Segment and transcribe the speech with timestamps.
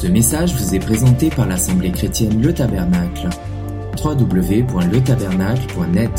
[0.00, 3.28] Ce message vous est présenté par l'Assemblée chrétienne Le Tabernacle.
[4.02, 6.18] www.letabernacle.net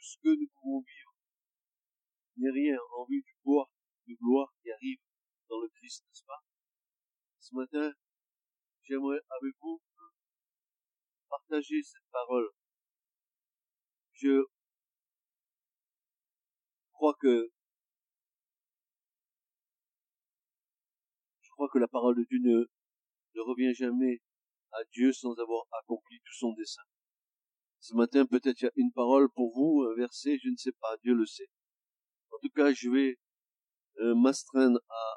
[0.00, 1.12] ce que nous pouvons vivre
[2.38, 3.68] n'est rien en vue du pouvoir
[4.08, 4.96] de gloire qui arrive
[5.50, 6.42] dans le Christ, n'est-ce pas?
[7.38, 7.92] Ce matin,
[8.84, 9.82] j'aimerais avec vous
[11.28, 12.48] partager cette parole.
[14.14, 14.46] Je
[16.94, 17.52] crois que
[21.54, 22.66] crois que la parole de Dieu ne,
[23.34, 24.20] ne revient jamais
[24.72, 26.82] à Dieu sans avoir accompli tout son dessein.
[27.80, 30.72] Ce matin, peut-être il y a une parole pour vous, un verset, je ne sais
[30.80, 31.48] pas, Dieu le sait.
[32.30, 33.18] En tout cas, je vais
[34.00, 35.16] euh, m'astreindre à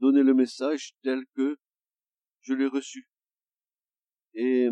[0.00, 1.56] donner le message tel que
[2.40, 3.08] je l'ai reçu.
[4.34, 4.68] Et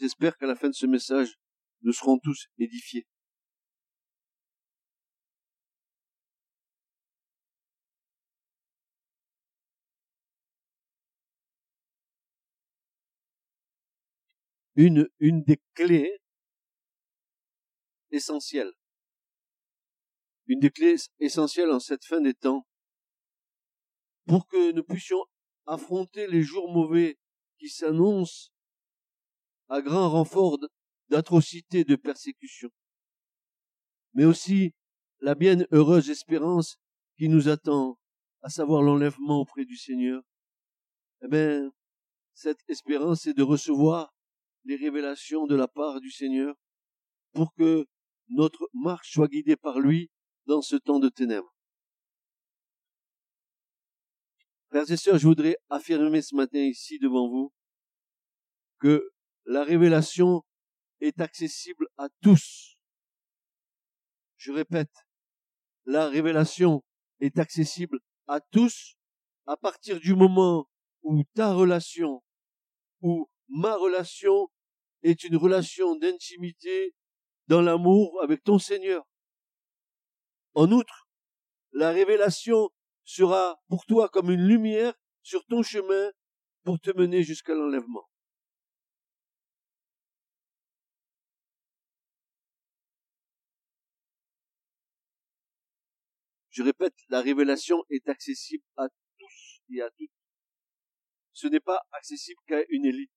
[0.00, 1.34] j'espère qu'à la fin de ce message,
[1.82, 3.06] nous serons tous édifiés.
[14.76, 16.18] Une, une des clés
[18.10, 18.72] essentielles,
[20.46, 22.66] une des clés essentielles en cette fin des temps,
[24.26, 25.24] pour que nous puissions
[25.66, 27.18] affronter les jours mauvais
[27.58, 28.50] qui s'annoncent
[29.68, 30.58] à grand renfort
[31.08, 32.70] d'atrocités, de persécutions,
[34.12, 34.74] mais aussi
[35.20, 36.76] la bien heureuse espérance
[37.16, 37.98] qui nous attend,
[38.42, 40.22] à savoir l'enlèvement auprès du Seigneur.
[41.22, 41.70] Eh bien,
[42.34, 44.13] cette espérance est de recevoir
[44.64, 46.54] les révélations de la part du Seigneur
[47.32, 47.86] pour que
[48.28, 50.10] notre marche soit guidée par lui
[50.46, 51.54] dans ce temps de ténèbres.
[54.70, 57.52] Frères et sœurs, je voudrais affirmer ce matin ici devant vous
[58.80, 59.12] que
[59.44, 60.42] la révélation
[61.00, 62.76] est accessible à tous.
[64.36, 64.92] Je répète,
[65.84, 66.82] la révélation
[67.20, 68.96] est accessible à tous
[69.46, 70.68] à partir du moment
[71.02, 72.22] où ta relation,
[73.00, 74.48] où ma relation
[75.04, 76.94] est une relation d'intimité
[77.46, 79.04] dans l'amour avec ton Seigneur.
[80.54, 81.08] En outre,
[81.72, 82.70] la révélation
[83.04, 86.10] sera pour toi comme une lumière sur ton chemin
[86.64, 88.08] pour te mener jusqu'à l'enlèvement.
[96.50, 98.88] Je répète, la révélation est accessible à
[99.18, 100.10] tous et à toutes.
[101.32, 103.10] Ce n'est pas accessible qu'à une élite.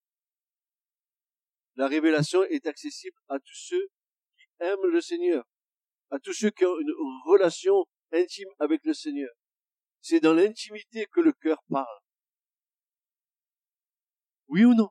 [1.77, 3.87] La révélation est accessible à tous ceux
[4.35, 5.45] qui aiment le Seigneur,
[6.09, 6.93] à tous ceux qui ont une
[7.25, 9.29] relation intime avec le Seigneur.
[10.01, 11.99] C'est dans l'intimité que le cœur parle.
[14.47, 14.89] Oui ou non?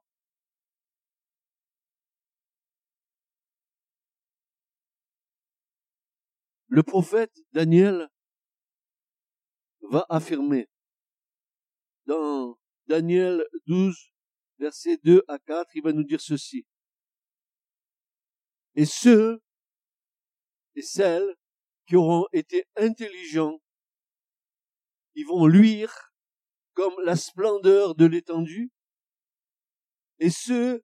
[6.69, 8.09] Le prophète Daniel
[9.81, 10.69] va affirmer
[12.07, 14.13] dans Daniel 12,
[14.59, 16.65] versets 2 à 4, il va nous dire ceci.
[18.77, 19.41] Et ceux
[20.75, 21.35] et celles
[21.87, 23.59] qui auront été intelligents,
[25.15, 26.13] ils vont luire
[26.75, 28.71] comme la splendeur de l'étendue,
[30.19, 30.83] et ceux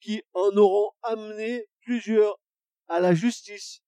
[0.00, 2.38] qui en auront amené plusieurs
[2.86, 3.80] à la justice,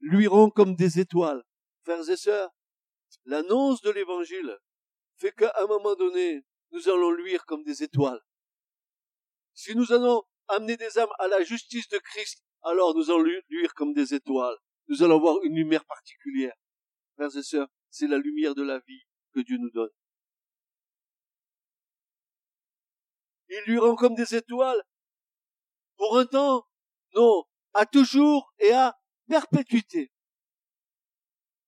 [0.00, 1.44] luiront comme des étoiles.
[1.84, 2.50] Frères et sœurs,
[3.26, 4.58] l'annonce de l'évangile
[5.16, 8.20] fait qu'à un moment donné, nous allons luire comme des étoiles.
[9.54, 13.74] Si nous allons amener des âmes à la justice de Christ, alors nous allons luire
[13.74, 14.56] comme des étoiles.
[14.88, 16.54] Nous allons avoir une lumière particulière.
[17.14, 19.02] Frères et sœurs, c'est la lumière de la vie
[19.34, 19.90] que Dieu nous donne.
[23.48, 24.82] Ils luiront comme des étoiles.
[25.96, 26.66] Pour un temps,
[27.14, 27.44] non,
[27.74, 28.96] à toujours et à
[29.28, 30.12] perpétuité.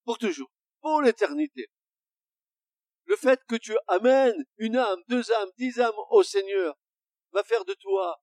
[0.05, 0.51] Pour toujours
[0.83, 1.71] pour l'éternité.
[3.07, 6.77] Le fait que tu amènes une âme, deux âmes, dix âmes au Seigneur
[7.33, 8.21] va faire de toi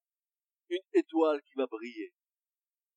[0.69, 2.13] une étoile qui va briller.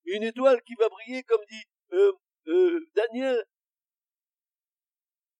[0.04, 2.12] Une étoile qui va briller, comme dit euh,
[2.48, 3.44] euh, Daniel,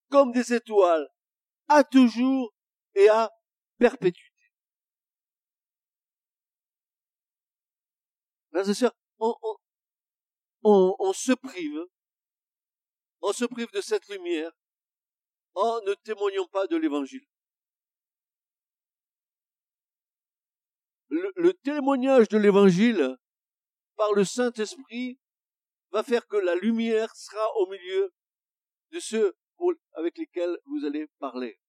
[0.09, 1.09] comme des étoiles,
[1.69, 2.53] à toujours
[2.95, 3.31] et à
[3.79, 4.31] perpétuité.
[8.51, 9.35] Frères et sœurs, on,
[10.63, 11.87] on, on se prive
[13.23, 14.51] on se prive de cette lumière
[15.55, 17.25] en ne témoignant pas de l'évangile.
[21.13, 23.17] Le, témoignage de l'évangile
[23.97, 25.19] par le Saint-Esprit
[25.91, 28.15] va faire que la lumière sera au milieu
[28.93, 29.37] de ceux
[29.93, 31.61] avec lesquels vous allez parler.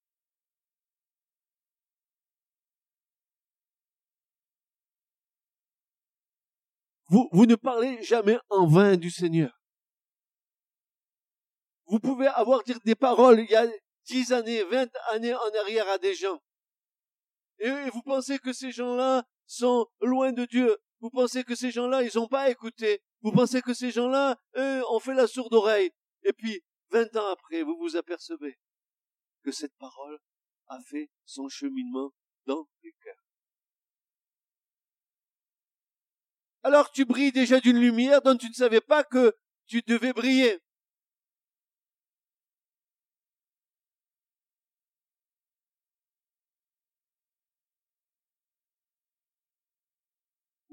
[7.09, 9.61] Vous, ne parlez jamais en vain du Seigneur.
[11.85, 13.41] Vous pouvez avoir dire des paroles.
[13.41, 13.67] Il y a
[14.05, 16.41] dix années, vingt années en arrière à des gens.
[17.59, 20.77] Et vous pensez que ces gens-là sont loin de Dieu.
[20.99, 23.01] Vous pensez que ces gens-là, ils n'ont pas écouté.
[23.21, 25.91] Vous pensez que ces gens-là, eux, ont fait la sourde oreille.
[26.23, 26.61] Et puis,
[26.91, 28.57] vingt ans après, vous vous apercevez
[29.43, 30.19] que cette parole
[30.67, 32.13] a fait son cheminement
[32.45, 33.23] dans les cœurs.
[36.63, 39.35] Alors tu brilles déjà d'une lumière dont tu ne savais pas que
[39.65, 40.59] tu devais briller.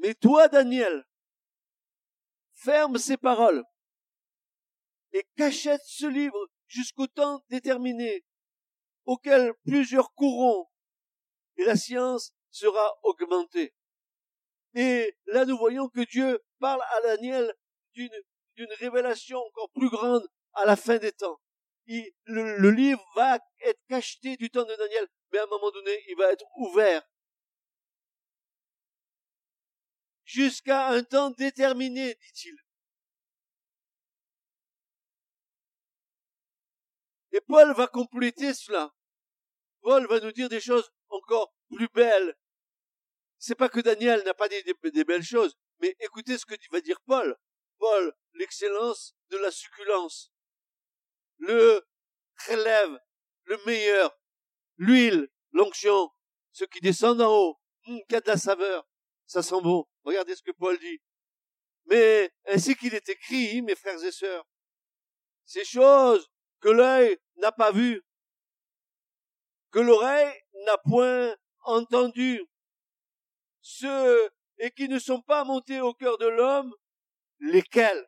[0.00, 1.05] Mais toi, Daniel,
[2.55, 3.62] ferme ces paroles
[5.12, 8.25] et cachette ce livre jusqu'au temps déterminé
[9.05, 10.69] auquel plusieurs courront
[11.56, 13.75] et la science sera augmentée.
[14.75, 17.53] Et là, nous voyons que Dieu parle à Daniel
[17.93, 18.11] d'une,
[18.79, 21.41] révélation encore plus grande à la fin des temps.
[21.87, 25.99] le, le, livre va être cacheté du temps de Daniel, mais à un moment donné,
[26.08, 27.03] il va être ouvert.
[30.32, 32.56] Jusqu'à un temps déterminé, dit-il.
[37.32, 38.94] Et Paul va compléter cela.
[39.81, 42.37] Paul va nous dire des choses encore plus belles.
[43.38, 46.81] C'est pas que Daniel n'a pas des, des, belles choses, mais écoutez ce que va
[46.81, 47.37] dire Paul.
[47.79, 50.31] Paul, l'excellence de la succulence,
[51.38, 51.85] le
[52.47, 53.00] relève,
[53.47, 54.17] le meilleur,
[54.77, 56.09] l'huile, l'onction,
[56.53, 58.87] ce qui descend d'en haut, hum, qui a de la saveur,
[59.27, 59.89] ça sent bon.
[60.05, 61.00] Regardez ce que Paul dit.
[61.87, 64.47] Mais ainsi qu'il est écrit, mes frères et sœurs,
[65.44, 66.31] ces choses
[66.61, 68.02] que l'œil n'a pas vues,
[69.70, 72.44] que l'oreille n'a point entendu,
[73.61, 76.75] ceux et qui ne sont pas montés au cœur de l'homme,
[77.41, 78.06] lesquels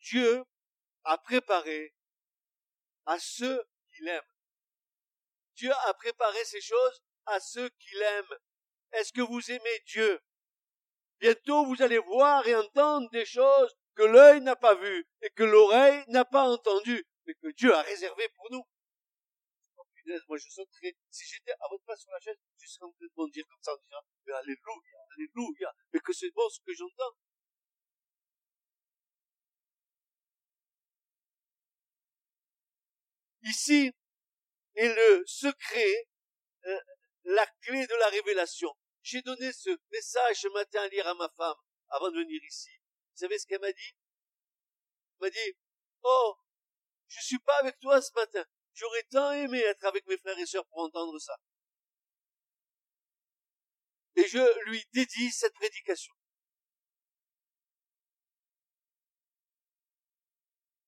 [0.00, 0.44] Dieu
[1.04, 1.94] a préparé
[3.06, 3.62] à ceux
[3.92, 4.22] qu'il aime.
[5.56, 8.38] Dieu a préparé ces choses à ceux qu'il aime.
[8.92, 10.20] Est-ce que vous aimez Dieu?
[11.20, 15.44] Bientôt vous allez voir et entendre des choses que l'œil n'a pas vues et que
[15.44, 18.64] l'oreille n'a pas entendues, mais que Dieu a réservées pour nous
[20.28, 20.96] moi je sauterais.
[21.10, 23.62] Si j'étais à votre place sur la chaise, je serais en train de dire comme
[23.62, 27.16] ça, en disant, mais alléluia, alléluia, mais que c'est bon ce que j'entends.
[33.42, 33.90] Ici
[34.74, 36.08] est le secret,
[36.66, 36.80] euh,
[37.24, 38.74] la clé de la révélation.
[39.02, 41.56] J'ai donné ce message ce matin à lire à ma femme
[41.88, 42.70] avant de venir ici.
[43.12, 43.96] Vous savez ce qu'elle m'a dit?
[45.20, 45.56] Elle m'a dit,
[46.02, 46.36] oh,
[47.08, 48.44] je suis pas avec toi ce matin.
[48.74, 51.36] J'aurais tant aimé être avec mes frères et sœurs pour entendre ça.
[54.16, 56.14] Et je lui dédie cette prédication.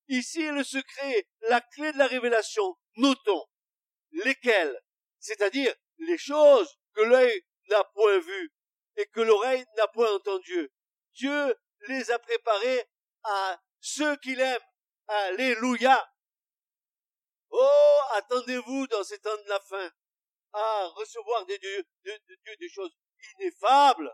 [0.08, 2.76] Ici est le secret, la clé de la révélation.
[2.96, 3.46] Notons
[4.12, 4.78] lesquelles,
[5.18, 7.42] c'est-à-dire les choses que l'œil
[7.72, 8.52] n'a point vues
[8.96, 10.70] et que l'oreille n'a point entendues.
[11.14, 11.56] Dieu
[11.88, 12.88] les a préparées
[13.24, 14.60] à ceux qu'il aime.
[15.08, 16.08] Alléluia.
[17.50, 19.90] Oh, attendez-vous dans ces temps de la fin
[20.52, 22.94] à recevoir des dieux, de, Dieu des choses
[23.38, 24.12] ineffables.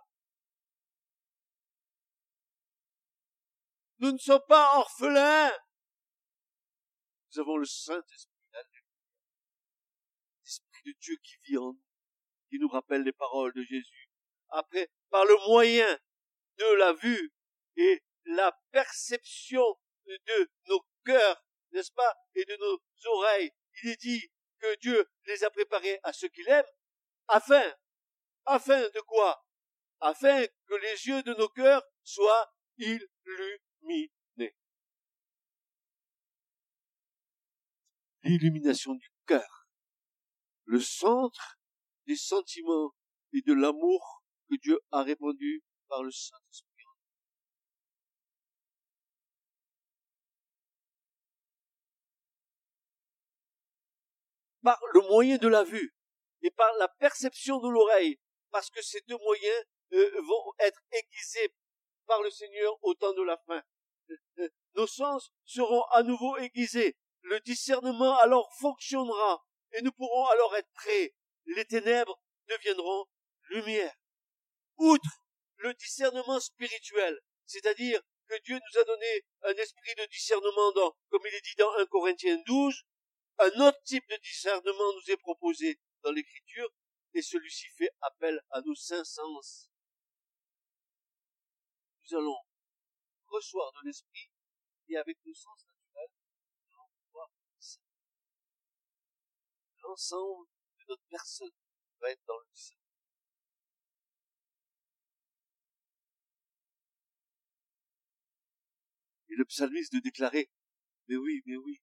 [3.99, 5.52] Nous ne sommes pas orphelins.
[7.31, 8.32] Nous avons le Saint-Esprit,
[10.44, 11.87] l'Esprit de Dieu qui vit en nous,
[12.48, 14.10] qui nous rappelle les paroles de Jésus.
[14.50, 15.98] Après, par le moyen
[16.56, 17.32] de la vue
[17.76, 19.64] et la perception
[20.06, 22.81] de nos cœurs n'est-ce pas, et de nos
[23.12, 23.52] oreilles.
[23.82, 26.64] Il est dit que Dieu les a préparés à ceux qu'il aime,
[27.28, 27.74] afin,
[28.46, 29.44] afin de quoi?
[30.00, 34.10] Afin que les yeux de nos cœurs soient illuminés.
[38.22, 39.69] L'illumination du cœur,
[40.64, 41.57] le centre
[42.08, 42.94] des sentiments
[43.34, 46.69] et de l'amour que Dieu a répandu par le Saint-Esprit.
[54.62, 55.94] par le moyen de la vue
[56.43, 58.19] et par la perception de l'oreille,
[58.50, 61.55] parce que ces deux moyens euh, vont être aiguisés
[62.06, 63.62] par le Seigneur au temps de la fin.
[64.74, 66.96] Nos sens seront à nouveau aiguisés.
[67.22, 71.15] Le discernement alors fonctionnera et nous pourrons alors être prêts.
[71.48, 73.06] Les ténèbres deviendront
[73.50, 73.94] lumière.
[74.76, 75.22] Outre
[75.56, 80.72] le discernement spirituel, c'est-à-dire que Dieu nous a donné un esprit de discernement
[81.08, 82.84] comme il est dit dans 1 Corinthiens 12,
[83.38, 86.69] un autre type de discernement nous est proposé dans l'écriture
[87.14, 89.70] et celui-ci fait appel à nos cinq sens.
[92.02, 92.38] Nous allons
[93.26, 94.31] recevoir de l'esprit
[94.88, 96.10] et avec nos sens naturels,
[96.67, 97.31] nous allons pouvoir
[99.82, 100.57] l'ensemble
[101.08, 101.50] personne
[102.00, 102.74] va être dans le sang.
[109.30, 110.50] Et le psalmiste de déclarer,
[111.08, 111.80] mais oui, mais oui,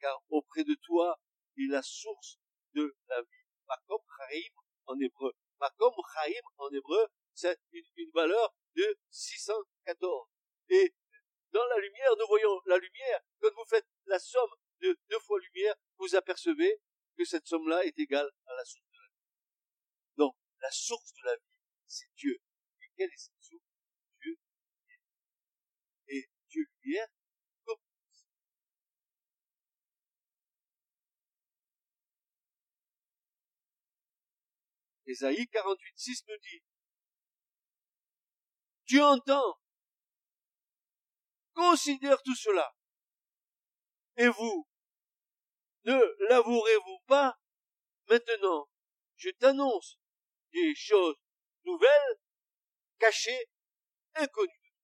[0.00, 1.20] car auprès de toi
[1.58, 2.38] est la source
[2.74, 3.44] de la vie.
[3.68, 4.54] Makom Chaim
[4.86, 5.32] en hébreu.
[5.60, 10.28] Makom Chaim en hébreu, c'est une, une valeur de 614.
[10.70, 10.94] Et
[11.52, 13.20] dans la lumière, nous voyons la lumière.
[13.40, 16.80] Quand vous faites la somme de deux fois lumière, vous apercevez
[17.20, 20.16] que cette somme-là est égale à la source de la vie.
[20.16, 21.52] Donc, la source de la vie,
[21.86, 22.38] c'est Dieu.
[22.80, 23.62] Et quelle est cette source?
[24.22, 24.38] Dieu.
[26.08, 27.08] Et Dieu lumière,
[27.66, 27.76] comme
[35.04, 36.62] Ésaïe 48, 6 nous dit,
[38.86, 39.60] Dieu entend
[41.52, 42.74] considère tout cela.
[44.16, 44.69] Et vous,
[45.84, 47.38] ne l'avouerez-vous pas?
[48.08, 48.68] Maintenant,
[49.16, 49.98] je t'annonce
[50.52, 51.16] des choses
[51.64, 52.18] nouvelles,
[52.98, 53.46] cachées,
[54.14, 54.74] inconnues.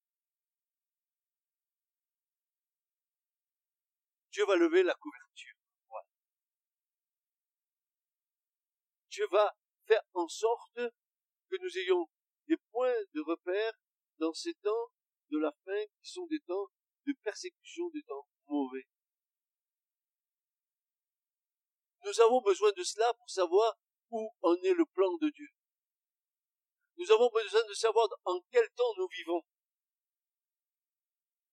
[4.31, 5.57] Dieu va lever la couverture.
[9.09, 9.51] Dieu va
[9.87, 12.07] faire en sorte que nous ayons
[12.47, 13.73] des points de repère
[14.19, 14.91] dans ces temps
[15.31, 16.67] de la fin qui sont des temps
[17.07, 18.85] de persécution, des temps mauvais.
[22.07, 23.77] Nous avons besoin de cela pour savoir
[24.11, 25.49] où en est le plan de Dieu.
[26.95, 29.41] Nous avons besoin de savoir en quel temps nous vivons.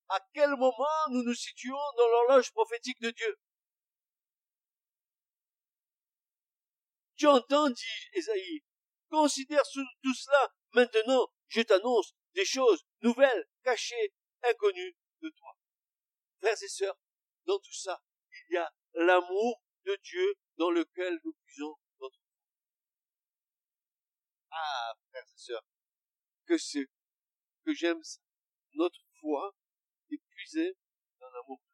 [0.08, 3.36] À quel moment nous nous situons dans l'horloge prophétique de Dieu.
[7.16, 8.62] Tu entends, dit Esaïe,
[9.10, 10.54] considère tout cela.
[10.72, 15.56] Maintenant, je t'annonce des choses nouvelles, cachées, inconnues de toi.
[16.38, 16.98] Frères et sœurs,
[17.46, 22.18] dans tout ça, il y a l'amour de Dieu dans lequel nous puisons notre.
[24.50, 25.64] Ah, frères et sœurs,
[26.46, 26.86] que c'est,
[27.64, 28.00] que j'aime
[28.74, 29.54] notre foi
[30.10, 30.76] est puisée
[31.20, 31.64] dans l'amour de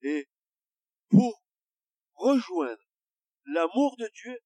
[0.00, 0.10] Dieu.
[0.10, 0.28] Et
[1.08, 1.42] pour
[2.14, 2.82] rejoindre
[3.46, 4.38] l'amour de Dieu,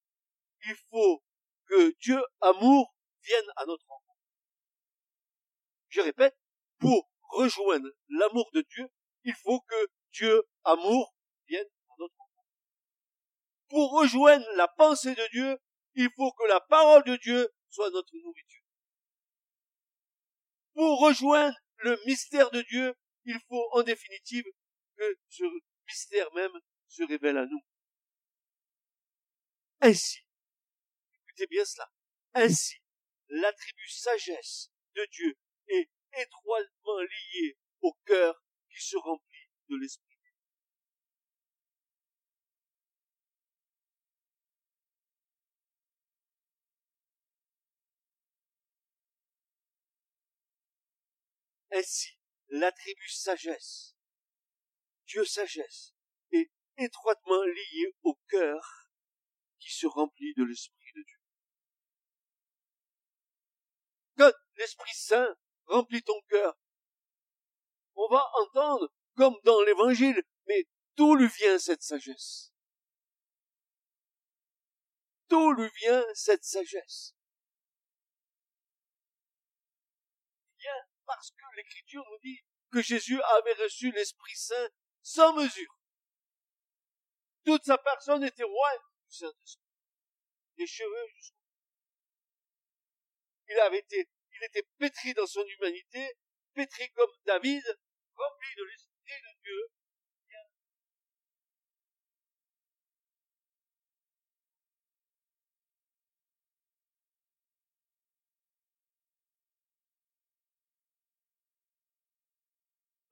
[0.67, 1.23] il faut
[1.67, 4.21] que Dieu amour vienne à notre rencontre.
[5.89, 6.37] Je répète,
[6.79, 8.89] pour rejoindre l'amour de Dieu,
[9.25, 11.15] il faut que Dieu, amour,
[11.47, 11.69] vienne.
[13.75, 15.59] Pour rejoindre la pensée de Dieu,
[15.97, 18.63] il faut que la parole de Dieu soit notre nourriture.
[20.75, 24.45] Pour rejoindre le mystère de Dieu, il faut en définitive
[24.97, 25.43] que ce
[25.89, 26.53] mystère même
[26.87, 27.61] se révèle à nous.
[29.81, 30.21] Ainsi,
[31.27, 31.91] écoutez bien cela,
[32.35, 32.77] ainsi,
[33.27, 38.41] l'attribut sagesse de Dieu est étroitement lié au cœur
[38.71, 40.14] qui se remplit de l'esprit.
[51.75, 52.17] Ainsi,
[52.51, 53.97] l'attribut sagesse,
[55.07, 55.93] Dieu sagesse,
[56.31, 58.89] est étroitement lié au cœur
[59.59, 61.19] qui se remplit de l'esprit de Dieu?
[64.17, 66.57] Quand l'Esprit Saint remplit ton cœur.
[67.97, 72.53] On va entendre, comme dans l'évangile, mais d'où lui vient cette sagesse?
[75.29, 77.15] D'où lui vient cette sagesse?
[81.07, 82.41] Parce que l'écriture nous dit
[82.73, 84.69] que Jésus avait reçu l'Esprit Saint
[85.03, 85.79] sans mesure.
[87.45, 88.71] Toute sa personne était roi
[89.09, 89.63] du Saint-Esprit.
[90.57, 91.37] Les cheveux jusqu'au
[93.49, 96.17] Il avait été il était pétri dans son humanité,
[96.55, 97.63] pétri comme David,
[98.17, 99.69] rempli de l'esprit de Dieu.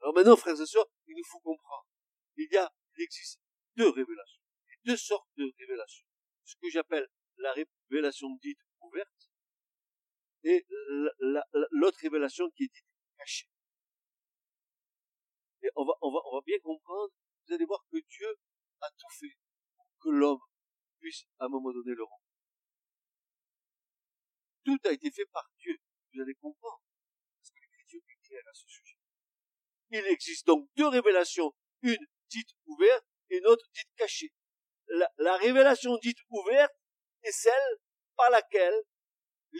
[0.02, 1.86] Alors maintenant, frères et sœurs, il nous faut comprendre.
[2.36, 3.40] Il y a, il existe
[3.76, 4.42] deux révélations,
[4.84, 6.06] deux sortes de révélations.
[6.44, 7.06] Ce que j'appelle
[7.36, 9.30] la révélation dite ouverte
[10.44, 10.66] et
[11.70, 13.48] l'autre révélation qui est dite cachée.
[15.62, 17.12] Et on va, on va, bien comprendre,
[17.46, 18.36] vous allez voir que Dieu
[18.80, 19.36] a tout fait
[19.76, 20.40] pour que l'homme
[20.98, 22.24] puisse à un moment donné le rendre.
[24.64, 25.78] Tout a été fait par Dieu.
[26.12, 26.82] Vous allez comprendre.
[27.38, 28.81] Parce que l'écriture est claire à ce sujet.
[29.92, 31.52] Il existe donc deux révélations.
[31.82, 34.32] Une dite ouverte et une autre dite cachée.
[34.88, 36.72] La, la révélation dite ouverte
[37.22, 37.78] est celle
[38.16, 38.74] par laquelle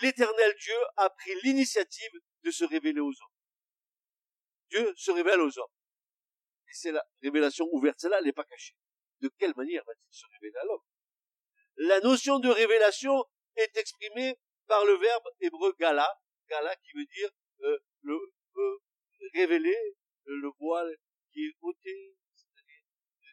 [0.00, 2.12] l'éternel Dieu a pris l'initiative
[2.44, 3.36] de se révéler aux hommes.
[4.70, 5.72] Dieu se révèle aux hommes.
[6.68, 8.00] Et c'est la révélation ouverte.
[8.00, 8.74] Celle-là, elle n'est pas cachée.
[9.20, 10.82] de quelle manière va-t-il se révéler à l'homme?
[11.76, 13.24] La notion de révélation
[13.56, 16.08] est exprimée par le verbe hébreu gala,
[16.48, 17.30] gala qui veut dire
[17.62, 18.18] euh, le
[18.56, 18.78] euh,
[19.34, 19.76] révéler,
[20.26, 20.96] le voile
[21.32, 22.82] qui est ôté, c'est-à-dire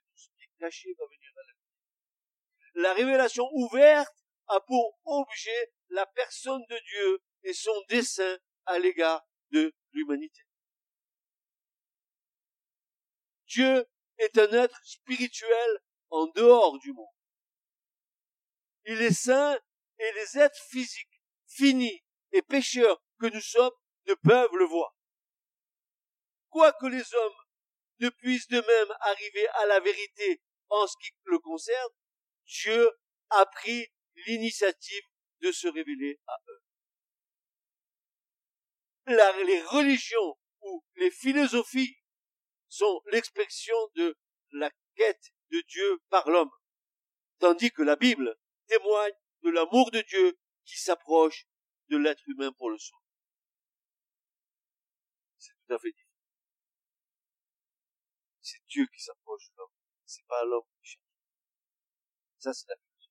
[0.09, 1.69] tout ce qui est caché va venir à la lumière.
[2.75, 9.25] La révélation ouverte a pour objet la personne de Dieu et son dessein à l'égard
[9.51, 10.41] de l'humanité.
[13.47, 13.85] Dieu
[14.17, 15.79] est un être spirituel
[16.09, 17.07] en dehors du monde.
[18.85, 19.59] Il est saint
[19.97, 23.73] et les êtres physiques, finis et pécheurs que nous sommes
[24.07, 24.95] ne peuvent le voir.
[26.49, 27.37] Quoique les hommes
[27.99, 31.93] ne puissent de même arriver à la vérité en ce qui le concerne,
[32.45, 32.91] Dieu
[33.29, 33.87] a pris
[34.27, 35.03] l'initiative
[35.41, 36.61] de se révéler à eux.
[39.45, 41.97] les religions ou les philosophies
[42.67, 44.15] sont l'expression de
[44.51, 46.51] la quête de Dieu par l'homme,
[47.39, 48.37] tandis que la Bible
[48.67, 51.47] témoigne de l'amour de Dieu qui s'approche
[51.89, 53.03] de l'être humain pour le sauver.
[55.37, 56.08] C'est tout à fait différent.
[58.69, 59.73] Dieu qui s'approche de l'homme,
[60.05, 61.03] c'est pas l'homme qui cherche.
[62.37, 63.09] Ça, c'est la philosophie.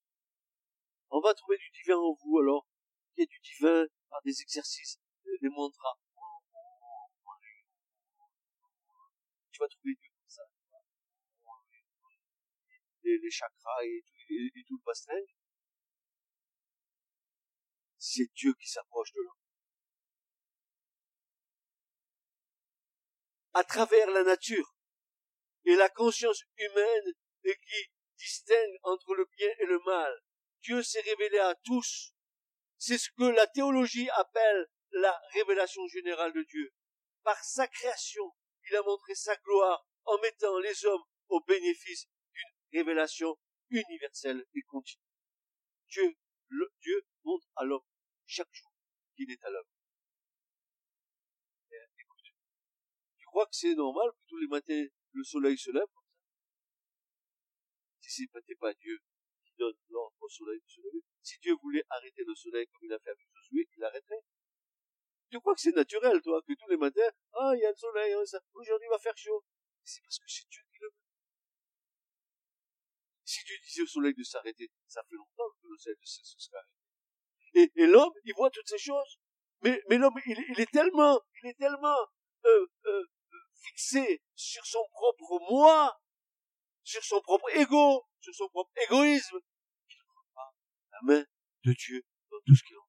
[1.10, 2.66] On va trouver du divin en vous, alors.
[3.16, 5.98] Il y a du divin par des exercices, des mantras.
[9.50, 10.42] Tu vas trouver Dieu comme ça.
[13.02, 15.12] Les, chakras et tout, et, tout le bassin.
[17.98, 19.34] C'est Dieu qui s'approche de l'homme.
[23.54, 24.77] À travers la nature
[25.68, 27.12] et la conscience humaine
[27.44, 30.18] et qui distingue entre le bien et le mal,
[30.62, 32.14] Dieu s'est révélé à tous.
[32.78, 36.72] C'est ce que la théologie appelle la révélation générale de Dieu.
[37.22, 38.34] Par sa création,
[38.64, 43.36] il a montré sa gloire en mettant les hommes au bénéfice d'une révélation
[43.68, 45.04] universelle et continue.
[45.90, 46.16] Dieu,
[46.80, 47.84] Dieu montre à l'homme
[48.24, 48.72] chaque jour
[49.16, 49.68] qu'il est à l'homme.
[51.98, 52.32] Écoute,
[53.18, 56.24] tu crois que c'est normal que tous les matins le soleil se lève comme ça
[58.00, 58.98] Si c'était pas Dieu
[59.44, 62.84] qui donne l'ordre au soleil de se lever, si Dieu voulait arrêter le soleil comme
[62.84, 64.22] il a fait avec Josué, il l'arrêterait.
[65.30, 67.76] Tu crois que c'est naturel, toi, que tous les matins, ah, il y a le
[67.76, 68.22] soleil, hein,
[68.54, 69.44] aujourd'hui il va faire chaud.
[69.84, 70.94] C'est parce que c'est Dieu qui le veut.
[73.24, 76.56] Si Dieu disait au soleil de s'arrêter, ça fait longtemps que le soleil se serait
[76.56, 76.78] arrêté.
[77.54, 79.18] Et, et l'homme, il voit toutes ces choses.
[79.62, 81.98] Mais, mais l'homme, il, il, est tellement, il est tellement
[82.44, 83.04] euh, euh,
[83.60, 86.00] fixé sur son propre moi,
[86.84, 89.38] sur son propre ego, sur son propre égoïsme,
[89.88, 90.54] qu'il ne voit pas
[90.92, 91.24] la main
[91.64, 92.88] de Dieu dans tout ce qu'il en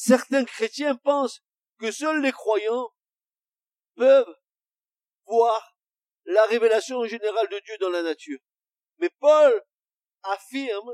[0.00, 1.42] Certains chrétiens pensent
[1.78, 2.90] que seuls les croyants
[3.94, 4.36] peuvent
[5.26, 5.76] voir
[6.24, 8.38] la révélation générale de Dieu dans la nature.
[8.98, 9.64] Mais Paul
[10.22, 10.92] affirme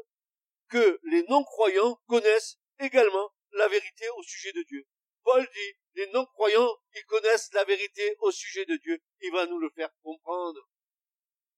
[0.69, 4.87] que les non-croyants connaissent également la vérité au sujet de Dieu.
[5.23, 9.01] Paul dit, les non-croyants, ils connaissent la vérité au sujet de Dieu.
[9.21, 10.61] Il va nous le faire comprendre.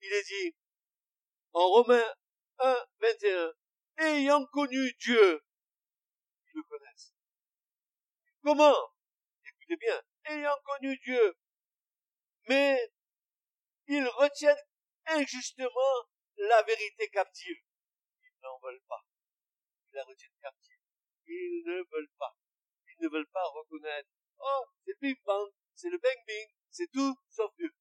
[0.02, 0.56] Il est dit,
[1.52, 2.14] en Romains
[2.58, 3.52] 1, 21,
[3.98, 5.42] ayant connu Dieu,
[6.46, 7.14] ils le connaissent.
[8.42, 8.76] Comment
[9.68, 11.36] Bien, ayant connu Dieu,
[12.48, 12.78] mais
[13.88, 14.56] ils retiennent
[15.06, 17.58] injustement la vérité captive.
[18.22, 19.04] Ils n'en veulent pas.
[19.90, 20.78] Ils la retiennent captive.
[21.26, 22.36] Ils ne veulent pas.
[22.88, 24.08] Ils ne veulent pas reconnaître.
[24.38, 27.74] Oh, c'est le Big Bang, c'est le Bang Bing, c'est tout sauf Dieu.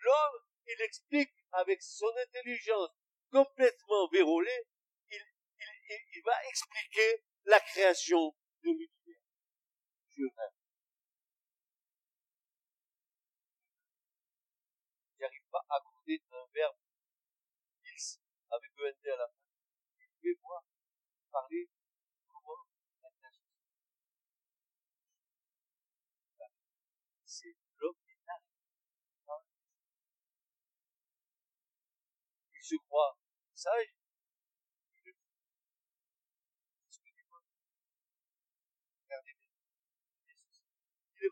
[0.00, 2.90] L'homme, il explique avec son intelligence
[3.32, 4.66] complètement vérolée,
[5.10, 8.97] il va expliquer la création de l'univers.
[10.18, 10.50] Même.
[15.14, 16.76] Il n'arrive pas à accorder un verbe
[17.84, 18.18] ils
[18.50, 19.34] avec ENT à la fin.
[19.98, 20.64] Vous pouvez voir,
[21.30, 21.68] parler
[22.26, 22.66] comment
[27.24, 28.14] C'est l'homme qui
[32.54, 33.18] Il se croit
[33.54, 33.97] sage,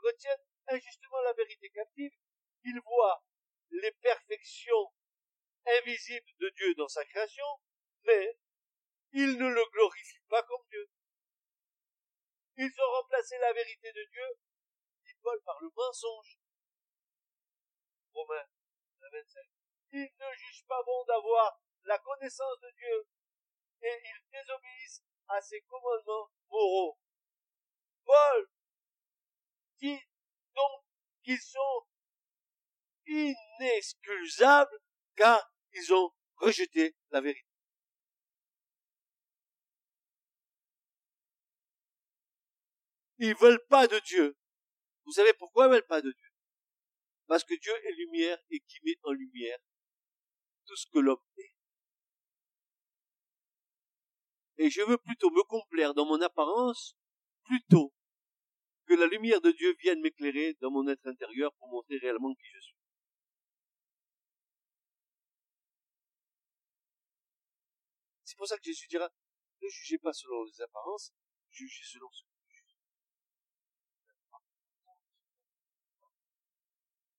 [0.06, 2.12] ils retiennent injustement la vérité captive,
[2.64, 3.24] ils voient
[3.70, 4.92] les perfections
[5.66, 7.46] invisibles de Dieu dans sa création,
[8.04, 8.38] mais
[9.12, 10.88] ils ne le glorifient pas comme Dieu.
[12.56, 14.26] Ils ont remplacé la vérité de Dieu,
[15.04, 16.38] dit Paul, par le mensonge.
[18.12, 18.46] Romains
[19.12, 19.40] 25.
[19.92, 23.06] Ils ne jugent pas bon d'avoir la connaissance de Dieu
[23.82, 26.98] et ils désobéissent à ses commandements moraux.
[28.04, 28.48] Paul
[29.82, 30.84] donc
[31.22, 31.86] qu'ils sont
[33.06, 34.78] inexcusables
[35.16, 37.46] car ils ont rejeté la vérité.
[43.18, 44.36] Ils veulent pas de Dieu.
[45.04, 46.30] Vous savez pourquoi ils veulent pas de Dieu?
[47.26, 49.58] Parce que Dieu est lumière et qui met en lumière
[50.66, 51.52] tout ce que l'homme est.
[54.58, 56.96] Et je veux plutôt me complaire dans mon apparence
[57.44, 57.92] plutôt
[58.87, 62.46] que la lumière de Dieu vienne m'éclairer dans mon être intérieur pour montrer réellement qui
[62.55, 62.77] je suis.
[68.25, 69.09] C'est pour ça que Jésus dira,
[69.62, 71.12] ne jugez pas selon les apparences,
[71.51, 72.37] jugez selon ce que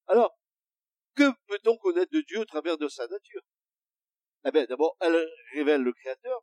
[0.10, 0.40] Alors,
[1.16, 3.42] que peut-on connaître de Dieu au travers de sa nature?
[4.46, 6.42] Eh bien, d'abord, elle révèle le Créateur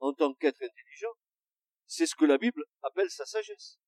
[0.00, 1.12] en tant qu'être intelligent.
[1.86, 3.78] C'est ce que la Bible appelle sa sagesse.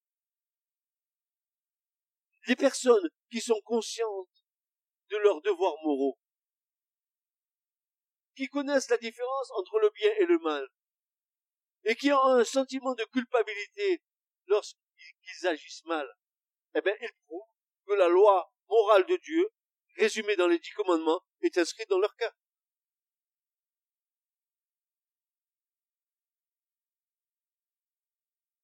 [2.47, 4.45] Les personnes qui sont conscientes
[5.11, 6.19] de leurs devoirs moraux,
[8.37, 10.67] qui connaissent la différence entre le bien et le mal,
[11.85, 14.03] et qui ont un sentiment de culpabilité
[14.47, 16.07] lorsqu'ils agissent mal,
[16.75, 17.43] eh bien, ils prouvent
[17.87, 19.49] que la loi morale de Dieu,
[19.97, 22.33] résumée dans les dix commandements, est inscrite dans leur cœur.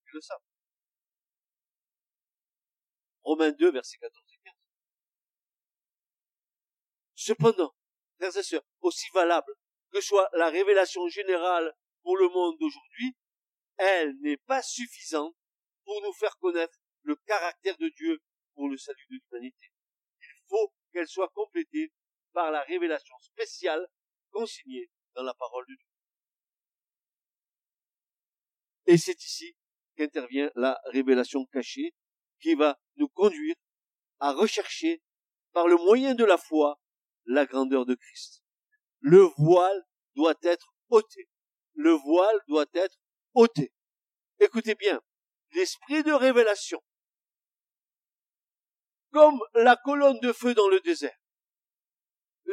[0.07, 0.52] Ils le savent.
[3.23, 4.55] Romains 2, versets 14 et 15.
[7.15, 7.75] Cependant,
[8.19, 9.53] frères et sœurs, aussi valable
[9.91, 13.17] que soit la révélation générale pour le monde d'aujourd'hui,
[13.77, 15.37] elle n'est pas suffisante
[15.85, 18.23] pour nous faire connaître le caractère de Dieu
[18.55, 19.73] pour le salut de l'humanité
[20.53, 21.93] faut qu'elle soit complétée
[22.33, 23.87] par la révélation spéciale
[24.31, 25.87] consignée dans la parole de Dieu.
[28.87, 29.57] Et c'est ici
[29.97, 31.95] qu'intervient la révélation cachée
[32.41, 33.57] qui va nous conduire
[34.19, 35.03] à rechercher
[35.53, 36.81] par le moyen de la foi
[37.27, 38.43] la grandeur de Christ.
[39.01, 41.29] Le voile doit être ôté.
[41.75, 42.97] Le voile doit être
[43.35, 43.73] ôté.
[44.39, 45.01] Écoutez bien,
[45.53, 46.83] l'esprit de révélation
[49.13, 51.17] comme la colonne de feu dans le désert,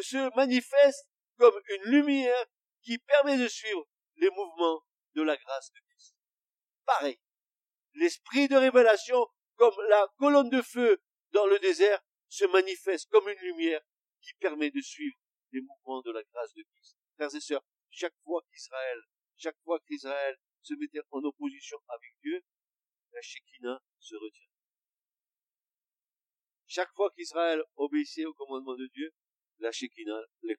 [0.01, 2.45] se manifeste comme une lumière
[2.81, 3.85] qui permet de suivre
[4.17, 4.81] les mouvements
[5.15, 6.15] de la grâce de Christ.
[6.85, 7.19] Pareil,
[7.95, 9.27] l'esprit de révélation,
[9.59, 13.81] comme la colonne de feu dans le désert, se manifeste comme une lumière
[14.21, 15.17] qui permet de suivre
[15.51, 16.97] les mouvements de la grâce de Christ.
[17.15, 18.99] Frères et sœurs, chaque fois qu'Israël,
[19.35, 22.41] chaque fois qu'Israël se mettait en opposition avec Dieu,
[23.11, 24.47] la Shekinah se retient.
[26.67, 29.11] Chaque fois qu'Israël obéissait au commandement de Dieu,
[29.57, 30.55] la Shekinah les.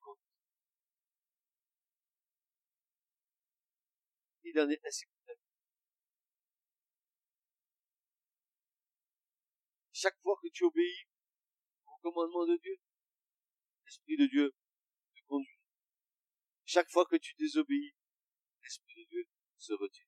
[4.43, 5.07] Il en est ainsi
[10.03, 11.05] Chaque fois que tu obéis
[11.85, 12.75] au commandement de Dieu,
[13.85, 14.51] l'Esprit de Dieu
[15.15, 15.61] te conduit.
[16.65, 17.93] Chaque fois que tu désobéis,
[18.63, 20.07] l'Esprit de Dieu se retire.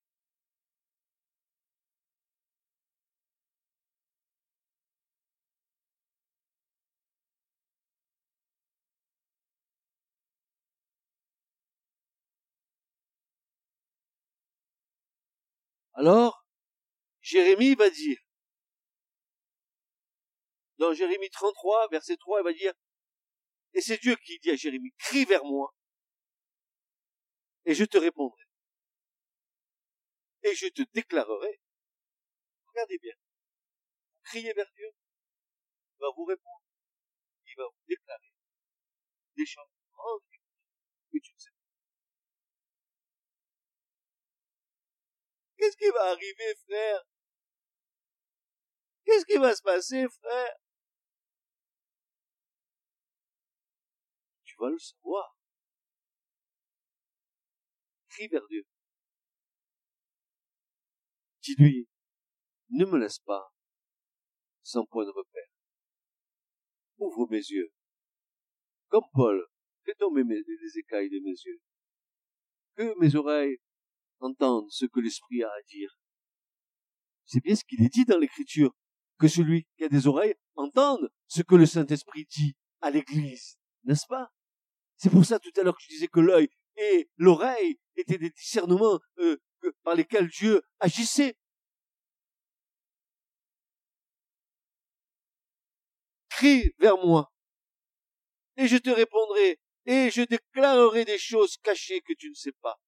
[15.93, 16.47] Alors,
[17.21, 18.19] Jérémie va dire,
[20.83, 22.75] dans Jérémie 33, verset 3, il va dire,
[23.73, 25.73] et c'est Dieu qui dit à Jérémie, crie vers moi,
[27.65, 28.43] et je te répondrai.
[30.43, 31.61] Et je te déclarerai.
[32.67, 33.15] Regardez bien.
[34.25, 34.89] Criez vers Dieu,
[35.95, 36.65] il va vous répondre.
[37.47, 38.33] Il va vous déclarer
[39.37, 40.21] des choses grandes
[41.13, 41.51] que tu ne sais
[45.57, 47.05] Qu'est-ce qui va arriver, frère?
[49.05, 50.62] Qu'est-ce qui va se passer, frère?
[54.69, 55.37] Le savoir.
[58.09, 58.65] Crie vers Dieu.
[61.43, 61.89] Dis-lui,
[62.71, 63.53] ne me laisse pas
[64.63, 65.49] sans point de repère.
[66.99, 67.73] Ouvre mes yeux.
[68.89, 69.45] Comme Paul,
[69.85, 71.61] fais tomber les écailles de mes yeux.
[72.77, 73.59] Que mes oreilles
[74.21, 75.91] entendre ce que l'Esprit a à dire.
[77.27, 78.73] C'est bien ce qu'il est dit dans l'Écriture,
[79.19, 84.07] que celui qui a des oreilles entende ce que le Saint-Esprit dit à l'Église, n'est-ce
[84.07, 84.31] pas?
[85.03, 88.31] C'est pour ça tout à l'heure que je disais que l'œil et l'oreille étaient des
[88.31, 89.37] discernements euh,
[89.83, 91.35] par lesquels Dieu agissait.
[96.29, 97.33] Crie vers moi
[98.57, 102.79] et je te répondrai, et je déclarerai des choses cachées que tu ne sais pas.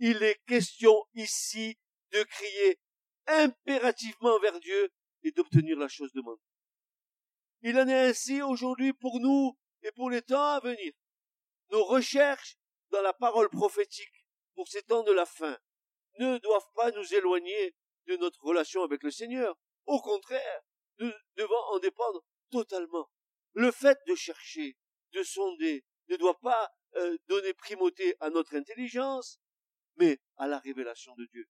[0.00, 1.76] Il est question ici
[2.10, 2.80] de crier
[3.28, 4.88] impérativement vers Dieu
[5.22, 6.42] et d'obtenir la chose demandée.
[7.62, 10.92] Il en est ainsi aujourd'hui pour nous et pour les temps à venir.
[11.70, 12.56] Nos recherches
[12.90, 15.58] dans la parole prophétique pour ces temps de la fin
[16.18, 17.74] ne doivent pas nous éloigner
[18.06, 19.56] de notre relation avec le Seigneur.
[19.86, 20.60] Au contraire,
[20.98, 23.10] nous devons en dépendre totalement.
[23.52, 24.76] Le fait de chercher,
[25.12, 29.38] de sonder, ne doit pas euh, donner primauté à notre intelligence,
[29.96, 31.46] mais à la révélation de Dieu.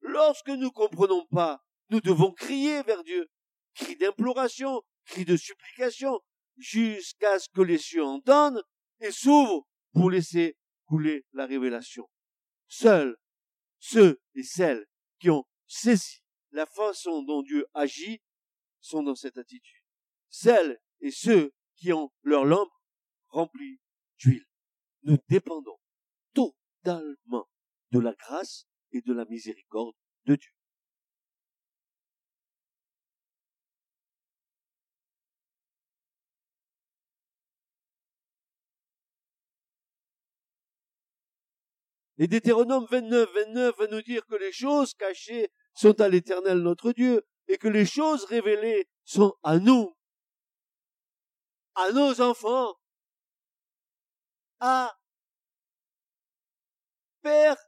[0.00, 3.28] Lorsque nous ne comprenons pas, nous devons crier vers Dieu,
[3.74, 6.20] cri d'imploration, cri de supplication,
[6.56, 8.64] jusqu'à ce que les cieux entendent
[9.00, 12.08] et s'ouvrent pour laisser couler la révélation.
[12.68, 13.16] Seuls
[13.80, 14.86] ceux et celles
[15.18, 18.20] qui ont saisi la façon dont Dieu agit
[18.80, 19.82] sont dans cette attitude.
[20.28, 22.72] Celles et ceux qui ont leur lampe
[23.28, 23.80] remplie
[24.18, 24.46] d'huile.
[25.02, 25.78] Nous dépendons
[26.34, 27.48] totalement
[27.90, 29.94] de la grâce et de la miséricorde
[30.26, 30.50] de Dieu.
[42.22, 46.92] Et Deutéronome 29, 29 va nous dire que les choses cachées sont à l'éternel notre
[46.92, 49.96] Dieu et que les choses révélées sont à nous,
[51.74, 52.74] à nos enfants,
[54.60, 54.94] à
[57.22, 57.58] perpétuité.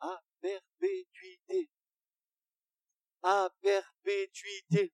[0.00, 1.70] À perpétuité.
[3.22, 4.92] À perpétuité.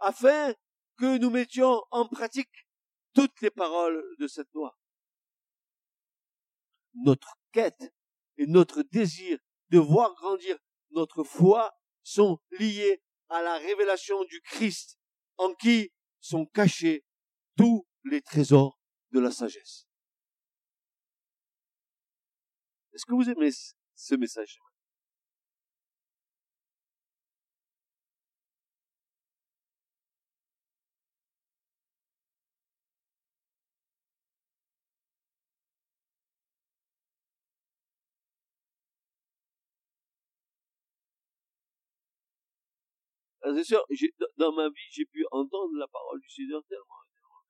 [0.00, 0.54] Afin
[0.98, 2.66] que nous mettions en pratique
[3.14, 4.78] toutes les paroles de cette loi.
[6.94, 7.94] Notre quête
[8.36, 9.38] et notre désir
[9.70, 10.58] de voir grandir
[10.90, 14.98] notre foi sont liés à la révélation du Christ
[15.36, 17.04] en qui sont cachés
[17.56, 18.78] tous les trésors
[19.12, 19.86] de la sagesse.
[22.92, 23.50] Est-ce que vous aimez
[23.94, 24.58] ce message?
[44.36, 47.42] Dans ma vie, j'ai pu entendre la parole du Seigneur tellement, tellement.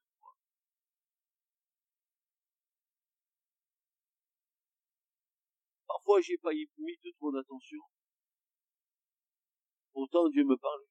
[5.87, 7.81] Parfois, j'ai pas mis toute mon attention.
[9.93, 10.85] Pourtant, Dieu me parle.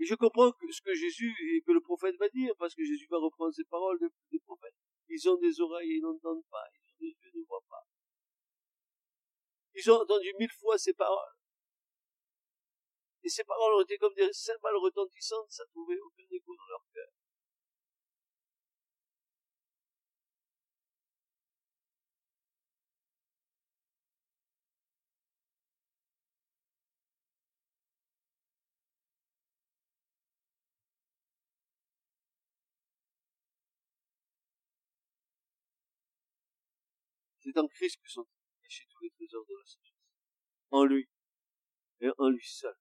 [0.00, 3.06] Et je comprends ce que Jésus et que le prophète va dire, parce que Jésus
[3.10, 3.98] va reprendre ces paroles
[4.32, 4.74] des prophètes.
[5.08, 7.64] Ils ont des oreilles et ils n'entendent pas, ils ont des yeux et ne voient
[7.68, 7.89] pas.
[9.80, 11.32] Ils ont entendu mille fois ces paroles.
[13.22, 16.84] Et ces paroles ont été comme des cymbales retentissantes, ça trouvait aucun écho dans leur
[16.92, 17.08] cœur.
[37.40, 38.26] C'est en Christ que sont
[38.70, 39.94] cachés tous les trésors de la sagesse.
[40.70, 41.08] En lui.
[42.00, 42.74] Et en lui seul.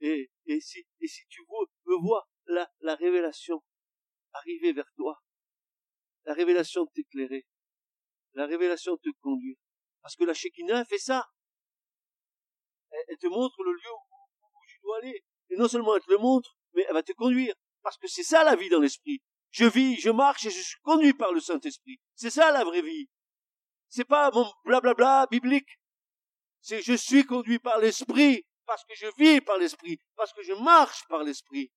[0.00, 3.62] Et, et si, et si tu veux, voir la, la révélation
[4.32, 5.22] arriver vers toi,
[6.24, 7.46] la révélation t'éclairer,
[8.32, 9.56] la révélation te conduire.
[10.02, 11.26] Parce que la Shekinah fait ça.
[13.08, 15.24] Elle, te montre le lieu où, où, tu dois aller.
[15.50, 17.54] Et non seulement elle te le montre, mais elle va te conduire.
[17.82, 19.22] Parce que c'est ça la vie dans l'esprit.
[19.50, 22.00] Je vis, je marche et je suis conduit par le Saint-Esprit.
[22.14, 23.08] C'est ça la vraie vie.
[23.88, 25.78] C'est pas mon blablabla biblique.
[26.60, 30.54] C'est je suis conduit par l'esprit parce que je vis par l'esprit, parce que je
[30.54, 31.70] marche par l'esprit.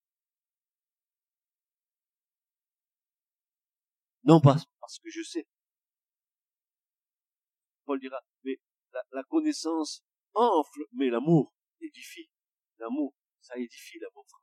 [4.23, 5.47] Non pas parce que je sais.
[7.85, 8.59] Paul dira, mais
[9.11, 10.01] la, connaissance
[10.33, 12.29] enfle, mais l'amour édifie.
[12.77, 14.41] L'amour, ça édifie l'amour, frère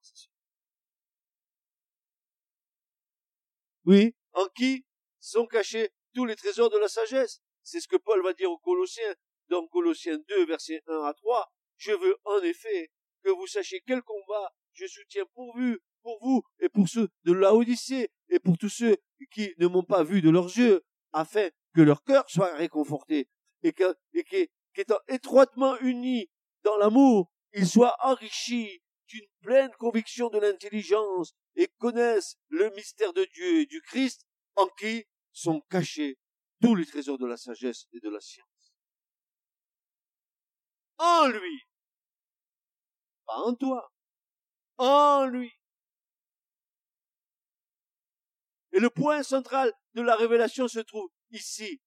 [3.87, 4.87] Oui, en qui
[5.21, 7.44] sont cachés tous les trésors de la sagesse?
[7.65, 9.15] C'est ce que Paul va dire aux Colossiens,
[9.49, 11.53] dans Colossiens 2, versets 1 à 3.
[11.77, 12.91] Je veux en effet
[13.23, 18.11] que vous sachiez quel combat je soutiens pourvu pour vous et pour ceux de Laodicée
[18.29, 18.97] et pour tous ceux
[19.31, 23.29] qui ne m'ont pas vu de leurs yeux, afin que leur cœur soit réconforté
[23.63, 26.29] et qu'étant étroitement unis
[26.63, 33.25] dans l'amour, ils soient enrichis d'une pleine conviction de l'intelligence et connaissent le mystère de
[33.33, 36.19] Dieu et du Christ en qui sont cachés
[36.65, 38.75] tous les trésors de la sagesse et de la science.
[40.99, 41.63] En lui.
[43.27, 43.93] Pas en toi.
[44.79, 45.53] En lui.
[48.73, 51.81] Et le point central de la révélation se trouve ici.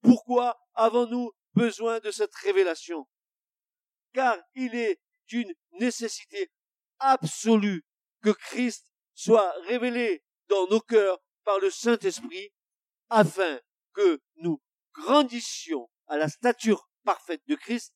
[0.00, 3.06] Pourquoi avons-nous besoin de cette révélation?
[4.12, 6.50] Car il est une nécessité
[6.98, 7.84] absolue
[8.22, 12.52] que Christ soit révélé dans nos cœurs par le Saint-Esprit
[13.08, 13.60] afin
[13.94, 14.60] que nous
[14.94, 17.94] grandissions à la stature parfaite de Christ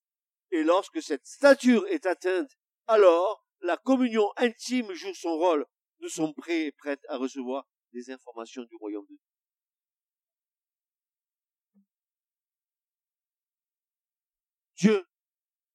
[0.50, 2.50] et lorsque cette stature est atteinte,
[2.86, 5.66] alors la communion intime joue son rôle.
[6.00, 9.20] Nous sommes prêts et prêtes à recevoir des informations du royaume de Dieu.
[14.76, 15.08] Dieu,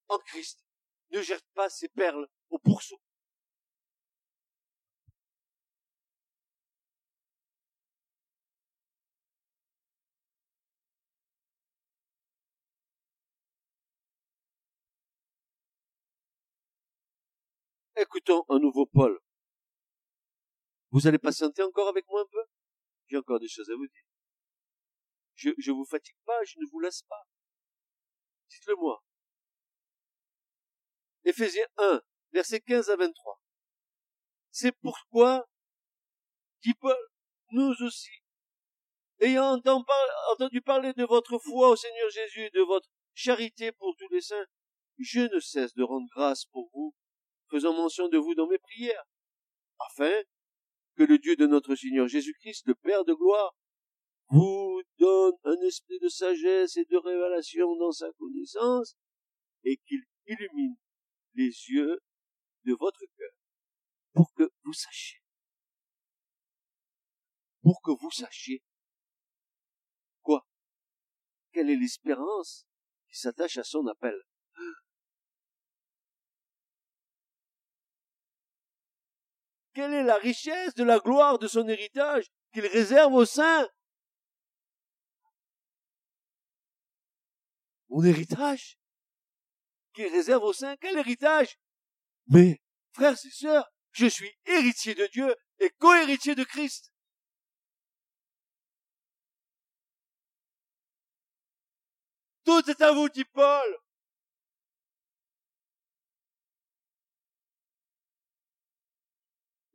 [0.10, 0.64] en Christ,
[1.12, 3.02] ne jette pas ses perles au pourceau.
[18.02, 19.20] Écoutons un nouveau Paul.
[20.90, 22.44] Vous allez patienter encore avec moi un peu?
[23.08, 24.04] J'ai encore des choses à vous dire.
[25.36, 27.28] Je ne vous fatigue pas, je ne vous laisse pas.
[28.50, 29.04] Dites-le moi.
[31.26, 33.40] Éphésiens 1, versets 15 à 23.
[34.50, 35.48] C'est pourquoi,
[36.64, 36.98] dit Paul,
[37.52, 38.24] nous aussi,
[39.20, 39.62] ayant
[40.32, 44.22] entendu parler de votre foi au Seigneur Jésus et de votre charité pour tous les
[44.22, 44.48] saints,
[44.98, 46.96] je ne cesse de rendre grâce pour vous,
[47.52, 49.04] faisant mention de vous dans mes prières,
[49.90, 50.24] afin
[50.96, 53.54] que le Dieu de notre Seigneur Jésus-Christ, le Père de gloire,
[54.30, 58.96] vous donne un esprit de sagesse et de révélation dans sa connaissance,
[59.64, 60.76] et qu'il illumine
[61.34, 62.00] les yeux
[62.64, 63.34] de votre cœur,
[64.14, 65.22] pour que vous sachiez,
[67.62, 68.64] pour que vous sachiez
[70.22, 70.48] quoi?
[71.52, 72.66] Quelle est l'espérance
[73.10, 74.16] qui s'attache à son appel?
[79.74, 83.68] Quelle est la richesse de la gloire de son héritage qu'il réserve aux saints?
[87.90, 88.78] Mon héritage
[89.94, 91.58] Qu'il réserve aux saints Quel héritage?
[92.28, 92.62] Mais,
[92.94, 96.92] frères et sœurs, je suis héritier de Dieu et co-héritier de Christ.
[102.44, 103.78] Tout est à vous, dit Paul.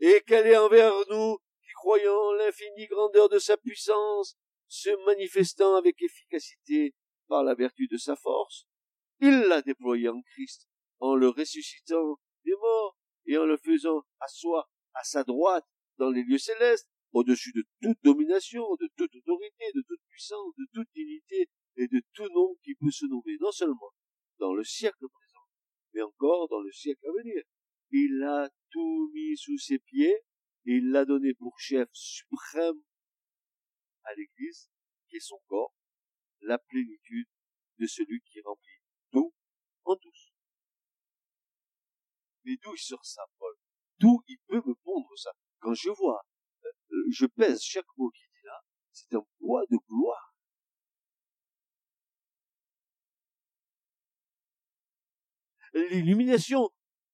[0.00, 4.37] Et qu'elle est envers nous qui croyons l'infinie grandeur de sa puissance,
[4.68, 6.94] se manifestant avec efficacité
[7.28, 8.66] par la vertu de sa force.
[9.20, 14.70] Il l'a déployé en Christ, en le ressuscitant des morts et en le faisant asseoir
[14.94, 15.64] à sa droite
[15.98, 20.66] dans les lieux célestes, au-dessus de toute domination, de toute autorité, de toute puissance, de
[20.74, 23.92] toute dignité et de tout nom qui peut se nommer, non seulement
[24.38, 25.46] dans le siècle présent,
[25.94, 27.42] mais encore dans le siècle à venir.
[27.90, 30.16] Il a tout mis sous ses pieds
[30.66, 32.81] et il l'a donné pour chef suprême
[34.05, 34.70] à l'Église,
[35.09, 35.75] qui est son corps,
[36.40, 37.29] la plénitude
[37.79, 39.35] de celui qui remplit tout
[39.85, 40.33] en tous.
[42.44, 43.55] Mais d'où il sort ça, Paul?
[43.99, 45.33] D'où il peut me pondre ça?
[45.61, 46.27] Quand je vois,
[46.64, 48.61] euh, je pèse chaque mot qu'il dit là,
[48.92, 50.35] c'est un poids de gloire.
[55.75, 56.70] L'illumination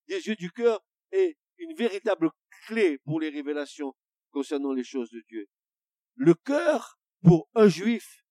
[0.09, 2.31] des yeux du cœur est une véritable
[2.67, 3.95] clé pour les révélations
[4.31, 5.47] concernant les choses de Dieu.
[6.15, 8.25] Le cœur, pour un juif,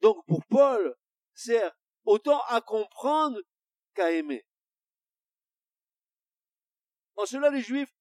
[0.00, 0.94] donc pour Paul,
[1.34, 1.72] sert
[2.04, 3.40] autant à comprendre
[3.94, 4.46] qu'à aimer.
[7.16, 7.92] En cela, les juifs,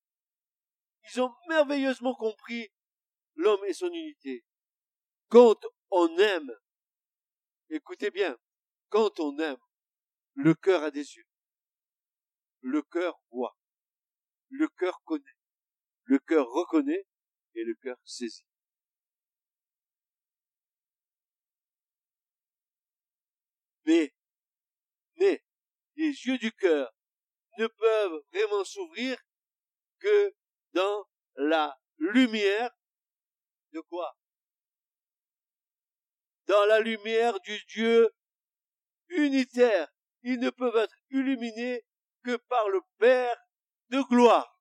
[1.11, 2.69] ils ont merveilleusement compris
[3.35, 4.45] l'homme et son unité.
[5.29, 5.59] Quand
[5.91, 6.51] on aime,
[7.69, 8.37] écoutez bien,
[8.89, 9.59] quand on aime,
[10.35, 11.28] le cœur a des yeux.
[12.61, 13.55] Le cœur voit
[14.49, 15.37] le cœur connaît,
[16.05, 17.05] le cœur reconnaît
[17.55, 18.45] et le cœur saisit.
[23.85, 24.13] Mais,
[25.17, 25.43] mais,
[25.95, 26.91] les yeux du cœur
[27.57, 29.17] ne peuvent vraiment s'ouvrir
[29.99, 30.35] que
[30.73, 32.71] dans la lumière
[33.71, 34.15] de quoi?
[36.45, 38.09] Dans la lumière du Dieu
[39.09, 39.91] unitaire.
[40.21, 41.85] Ils ne peuvent être illuminés
[42.37, 43.35] par le Père
[43.89, 44.59] de gloire.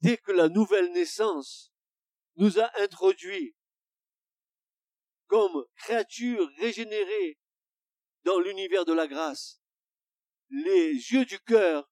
[0.00, 1.72] Dès que la nouvelle naissance
[2.36, 3.56] nous a introduits
[5.26, 7.38] comme créatures régénérées
[8.24, 9.63] dans l'univers de la grâce.
[10.50, 11.90] Les yeux du cœur,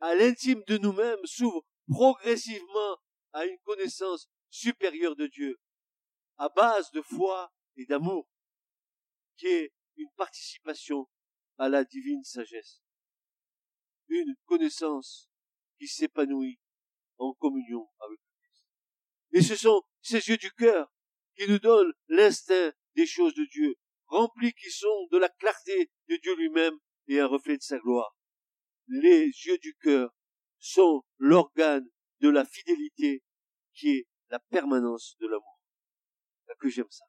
[0.00, 2.98] à l'intime de nous-mêmes, s'ouvrent progressivement
[3.32, 5.58] à une connaissance supérieure de Dieu,
[6.36, 8.28] à base de foi et d'amour,
[9.36, 11.08] qui est une participation
[11.58, 12.82] à la divine sagesse.
[14.08, 15.28] Une connaissance
[15.78, 16.58] qui s'épanouit
[17.18, 18.64] en communion avec Christ.
[19.32, 20.90] Et ce sont ces yeux du cœur
[21.36, 23.74] qui nous donnent l'instinct des choses de Dieu,
[24.06, 26.78] remplis qui sont de la clarté de Dieu lui-même
[27.08, 28.16] et un reflet de sa gloire.
[28.86, 30.14] Les yeux du cœur
[30.58, 31.88] sont l'organe
[32.20, 33.22] de la fidélité
[33.74, 35.60] qui est la permanence de l'amour.
[36.48, 37.04] Ah, que j'aime ça.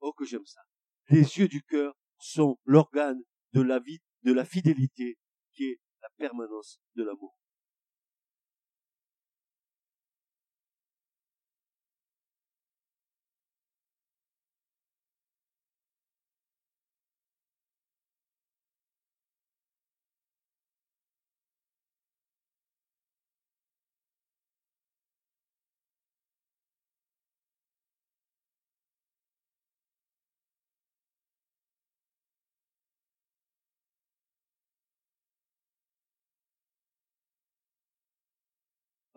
[0.00, 0.60] Oh, que j'aime ça.
[1.08, 3.22] Les yeux du cœur sont l'organe
[3.52, 5.18] de la vie, de la fidélité
[5.52, 7.37] qui est la permanence de l'amour.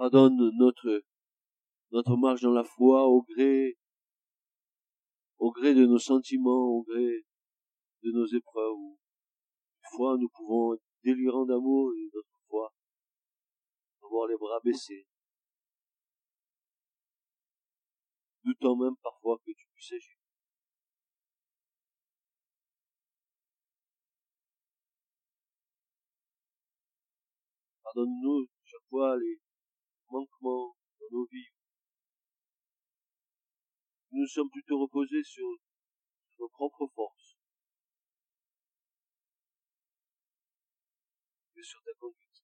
[0.02, 1.04] Pardonne notre,
[1.92, 3.78] notre marche dans la foi au gré,
[5.38, 7.24] au gré de nos sentiments, au gré
[8.02, 8.80] de nos épreuves.
[8.80, 12.74] Une fois, nous pouvons être délirants d'amour et d'autres fois,
[14.02, 15.06] avoir les bras baissés.
[18.44, 20.18] Doutant même parfois que tu puisses agir.
[27.84, 29.40] Pardonne-nous chaque fois les,
[30.12, 31.52] manquements dans nos vies.
[34.12, 35.48] Nous sommes plutôt reposés sur
[36.38, 37.38] nos propres forces
[41.56, 42.44] que sur ta conduite.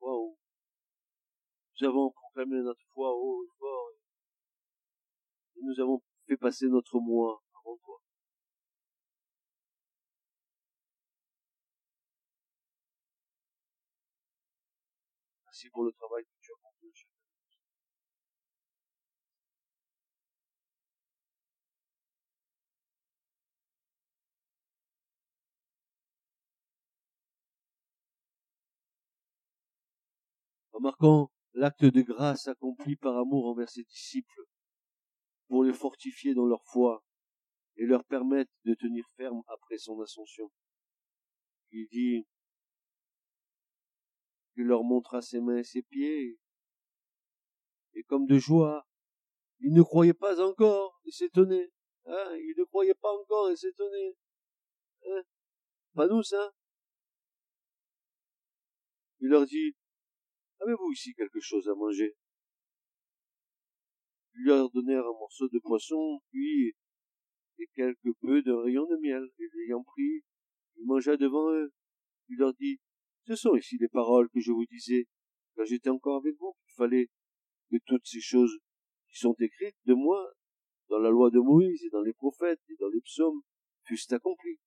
[0.00, 0.38] Wow.
[1.80, 3.90] Nous avons proclamé notre foi haut et fort
[5.56, 7.43] et nous avons fait passer notre moi
[15.74, 16.24] pour le travail
[31.54, 34.44] l'acte de grâce accompli par amour envers ses disciples
[35.48, 37.04] pour les fortifier dans leur foi
[37.76, 40.50] et leur permettre de tenir ferme après son ascension.
[41.72, 42.26] Il dit,
[44.56, 46.38] il leur montra ses mains et ses pieds.
[47.94, 48.86] Et comme de joie,
[49.60, 51.70] il ne croyait pas encore et s'étonnait.
[52.06, 54.16] Hein, il ne croyait pas encore et s'étonnait.
[55.06, 55.22] Hein,
[55.94, 56.52] pas nous, ça.
[59.20, 59.74] Il leur dit,
[60.60, 62.16] avez-vous ici quelque chose à manger?
[64.34, 66.74] Ils leur donnèrent un morceau de poisson, puis
[67.58, 69.30] et quelque peu d'un rayon de miel.
[69.38, 70.24] Et l'ayant pris,
[70.76, 71.72] il mangea devant eux.
[72.28, 72.80] Il leur dit,
[73.26, 75.08] ce sont ici les paroles que je vous disais
[75.54, 76.54] quand j'étais encore avec vous.
[76.68, 77.10] Il fallait
[77.70, 78.58] que toutes ces choses
[79.08, 80.32] qui sont écrites de moi
[80.88, 83.40] dans la loi de Moïse et dans les prophètes et dans les psaumes
[83.84, 84.58] fussent accomplies.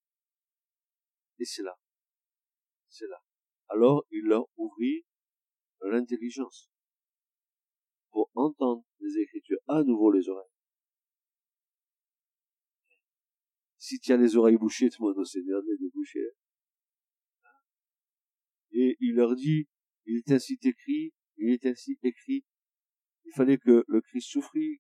[1.40, 1.78] Et c'est là.
[2.90, 3.22] C'est là.
[3.68, 5.06] Alors il leur ouvrit
[5.82, 6.72] l'intelligence
[8.10, 10.50] pour entendre les Écritures à nouveau les oreilles.
[13.78, 16.32] Si tu as les oreilles bouchées, demande au Seigneur de les boucher
[18.78, 19.68] et il leur dit,
[20.06, 22.46] il est ainsi écrit, il est ainsi écrit,
[23.26, 24.80] il fallait que le Christ souffrit,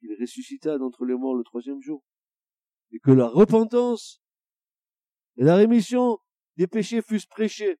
[0.00, 2.02] qu'il ressuscita d'entre les morts le troisième jour,
[2.92, 4.22] et que la repentance
[5.36, 6.18] et la rémission
[6.56, 7.78] des péchés fussent prêchés.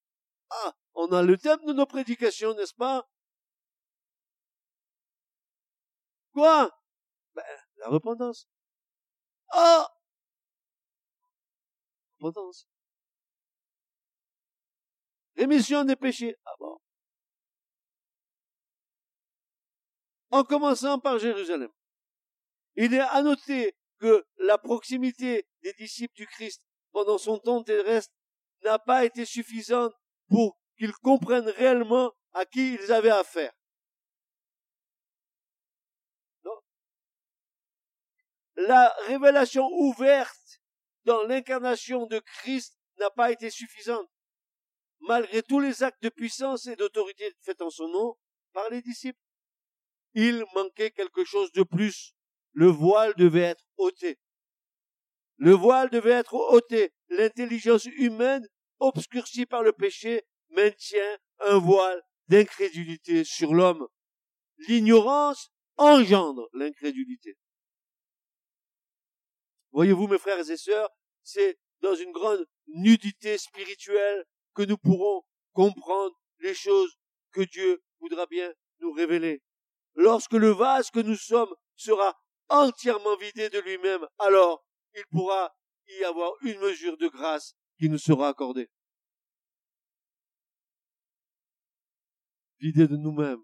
[0.50, 3.08] Ah, on a le thème de nos prédications, n'est-ce pas?
[6.32, 6.70] Quoi?
[7.34, 7.42] Ben,
[7.78, 8.46] La repentance.
[9.48, 9.88] Ah
[12.18, 12.68] Repentance.
[15.36, 16.34] Rémission des péchés.
[16.44, 16.78] Ah bon.
[20.30, 21.70] En commençant par Jérusalem.
[22.74, 26.62] Il est à noter que la proximité des disciples du Christ
[26.92, 28.12] pendant son temps terrestre
[28.62, 29.94] n'a pas été suffisante
[30.28, 33.52] pour qu'ils comprennent réellement à qui ils avaient affaire.
[36.44, 36.56] Non.
[38.56, 40.60] La révélation ouverte
[41.04, 44.08] dans l'incarnation de Christ n'a pas été suffisante.
[45.00, 48.16] Malgré tous les actes de puissance et d'autorité faits en son nom
[48.52, 49.18] par les disciples.
[50.14, 52.14] Il manquait quelque chose de plus.
[52.52, 54.18] Le voile devait être ôté.
[55.36, 56.92] Le voile devait être ôté.
[57.08, 58.46] L'intelligence humaine,
[58.78, 63.86] obscurcie par le péché, maintient un voile d'incrédulité sur l'homme.
[64.68, 67.36] L'ignorance engendre l'incrédulité.
[69.72, 70.88] Voyez-vous, mes frères et sœurs,
[71.22, 74.24] c'est dans une grande nudité spirituelle
[74.56, 76.96] que nous pourrons comprendre les choses
[77.30, 79.42] que Dieu voudra bien nous révéler.
[79.94, 85.54] Lorsque le vase que nous sommes sera entièrement vidé de lui-même, alors il pourra
[85.88, 88.68] y avoir une mesure de grâce qui nous sera accordée.
[92.58, 93.42] Vidé de nous-mêmes.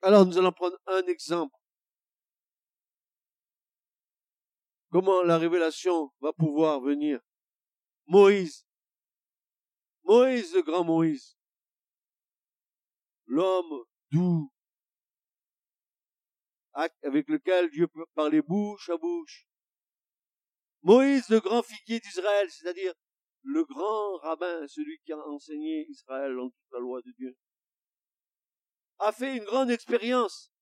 [0.00, 1.55] Alors nous allons prendre un exemple.
[4.90, 7.20] Comment la révélation va pouvoir venir?
[8.06, 8.66] Moïse.
[10.04, 11.36] Moïse, le grand Moïse.
[13.26, 14.52] L'homme doux,
[16.72, 19.48] avec lequel Dieu peut parler bouche à bouche.
[20.82, 22.94] Moïse, le grand figuier d'Israël, c'est-à-dire
[23.42, 27.36] le grand rabbin, celui qui a enseigné Israël en toute la loi de Dieu,
[28.98, 30.52] a fait une grande expérience,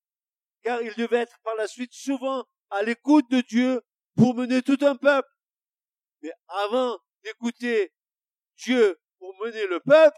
[0.63, 3.81] car il devait être par la suite souvent à l'écoute de Dieu
[4.15, 5.29] pour mener tout un peuple.
[6.21, 7.93] Mais avant d'écouter
[8.57, 10.17] Dieu pour mener le peuple,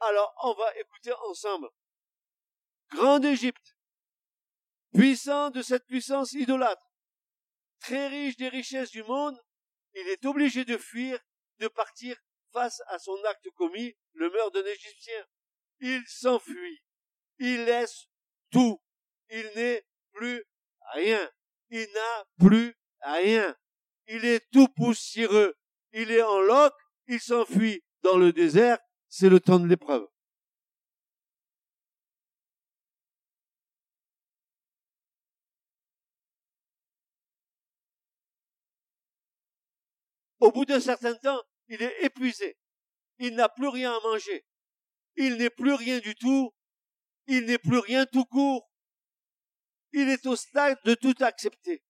[0.00, 1.68] alors on va écouter ensemble.
[2.90, 3.76] Grand d'Égypte,
[4.92, 6.90] puissant de cette puissance idolâtre,
[7.80, 9.38] très riche des richesses du monde,
[9.94, 11.18] il est obligé de fuir,
[11.58, 12.16] de partir
[12.52, 15.26] face à son acte commis, le meurtre d'un Égyptien.
[15.80, 16.82] Il s'enfuit.
[17.38, 18.06] Il laisse
[18.50, 18.80] tout.
[19.30, 20.44] Il n'est plus
[20.92, 21.30] rien.
[21.70, 22.76] Il n'a plus
[23.12, 23.54] rien.
[24.08, 25.54] Il est tout poussiéreux.
[25.92, 26.72] Il est en loc.
[27.06, 28.78] Il s'enfuit dans le désert.
[29.08, 30.06] C'est le temps de l'épreuve.
[40.40, 42.58] Au bout d'un certain temps, il est épuisé.
[43.18, 44.44] Il n'a plus rien à manger.
[45.16, 46.52] Il n'est plus rien du tout.
[47.26, 48.68] Il n'est plus rien tout court.
[49.92, 51.82] Il est au stade de tout accepter.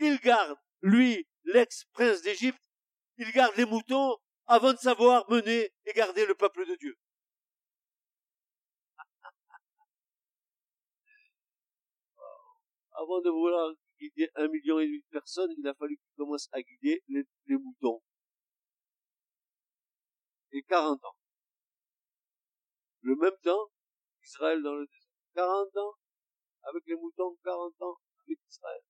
[0.00, 2.62] Il garde, lui, l'ex-prince d'Égypte,
[3.18, 4.16] il garde les moutons
[4.46, 6.98] avant de savoir mener et garder le peuple de Dieu.
[12.92, 16.48] Avant de vouloir guider un million et demi de personnes, il a fallu qu'il commence
[16.52, 17.24] à guider les,
[17.56, 18.02] moutons.
[20.52, 21.16] Et 40 ans.
[23.02, 23.70] Le même temps,
[24.22, 25.00] Israël dans le désert.
[25.34, 25.94] 40 ans
[26.62, 28.82] avec les moutons, 40 ans avec Israël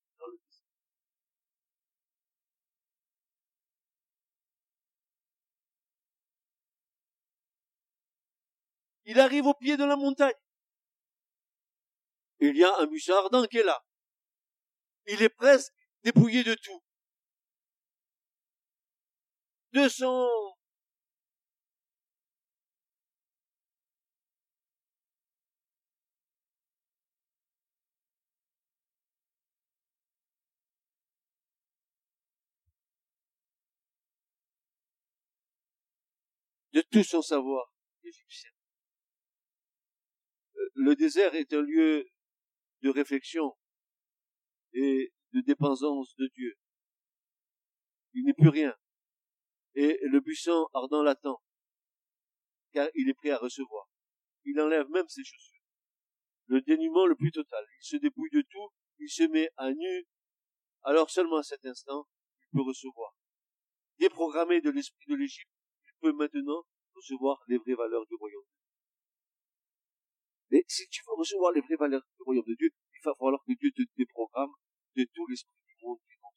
[9.07, 10.32] Il arrive au pied de la montagne.
[12.40, 13.82] Il y a un buisson ardent qui est là
[15.07, 16.82] il est presque dépouillé de tout.
[19.72, 20.28] De son
[36.72, 37.72] de tout son savoir
[38.05, 38.50] égyptien.
[40.57, 42.07] Euh, le désert est un lieu
[42.83, 43.57] de réflexion,
[44.75, 46.55] et de dépendance de Dieu.
[48.12, 48.77] Il n'est plus rien.
[49.75, 51.43] Et le buisson ardent l'attend,
[52.72, 53.89] car il est prêt à recevoir.
[54.45, 55.62] Il enlève même ses chaussures.
[56.47, 57.64] Le dénuement le plus total.
[57.81, 58.68] Il se dépouille de tout,
[58.99, 60.07] il se met à nu,
[60.83, 62.07] alors seulement à cet instant,
[62.43, 63.14] il peut recevoir.
[63.99, 65.51] Déprogrammé de l'esprit de l'Égypte,
[65.87, 66.64] il peut maintenant
[66.95, 68.45] recevoir les vraies valeurs du royaume.
[70.55, 73.42] Mais si tu veux recevoir les vraies valeurs du royaume de Dieu, il va falloir
[73.44, 74.52] que Dieu te déprogramme
[74.94, 76.30] de tout l'esprit du monde qui toi.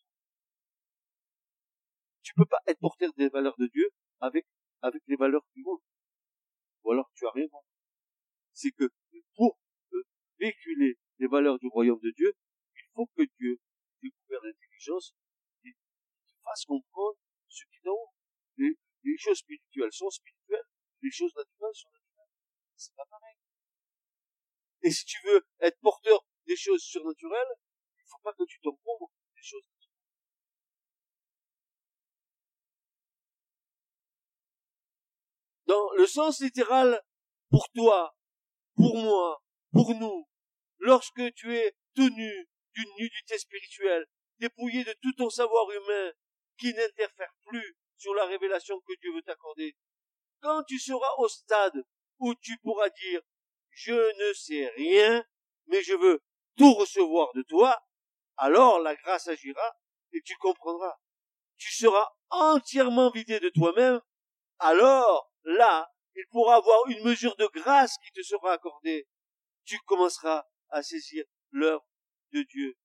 [2.23, 4.47] Tu peux pas être porteur des valeurs de Dieu avec,
[4.81, 5.81] avec les valeurs du monde.
[6.81, 7.45] Ou alors tu as rien
[8.53, 8.89] C'est que
[9.35, 9.59] pour
[9.93, 10.01] euh,
[10.39, 12.33] véhiculer les valeurs du royaume de Dieu,
[12.73, 13.59] il faut que Dieu
[14.01, 15.13] découvre l'intelligence
[15.63, 18.13] et te fasse comprendre ce qui est en haut.
[18.57, 20.65] Les choses spirituelles sont spirituelles,
[21.03, 22.33] les choses naturelles sont naturelles.
[22.77, 23.46] C'est pas pareil.
[24.83, 27.55] Et si tu veux être porteur des choses surnaturelles,
[28.07, 29.63] faut pas que tu t'encombres des choses.
[35.65, 37.01] Dans le sens littéral,
[37.49, 38.15] pour toi,
[38.75, 40.27] pour moi, pour nous,
[40.79, 44.05] lorsque tu es tout nu d'une nudité spirituelle,
[44.39, 46.11] dépouillé de tout ton savoir humain
[46.57, 49.75] qui n'interfère plus sur la révélation que Dieu veut t'accorder.
[50.39, 51.83] Quand tu seras au stade
[52.19, 53.21] où tu pourras dire
[53.77, 55.23] je ne sais rien,
[55.67, 56.23] mais je veux
[56.57, 57.79] tout recevoir de toi,
[58.35, 59.77] alors la grâce agira
[60.13, 60.95] et tu comprendras.
[61.57, 64.01] Tu seras entièrement vidé de toi-même,
[64.57, 69.07] alors là, il pourra avoir une mesure de grâce qui te sera accordée.
[69.63, 71.85] Tu commenceras à saisir l'œuvre
[72.33, 72.75] de Dieu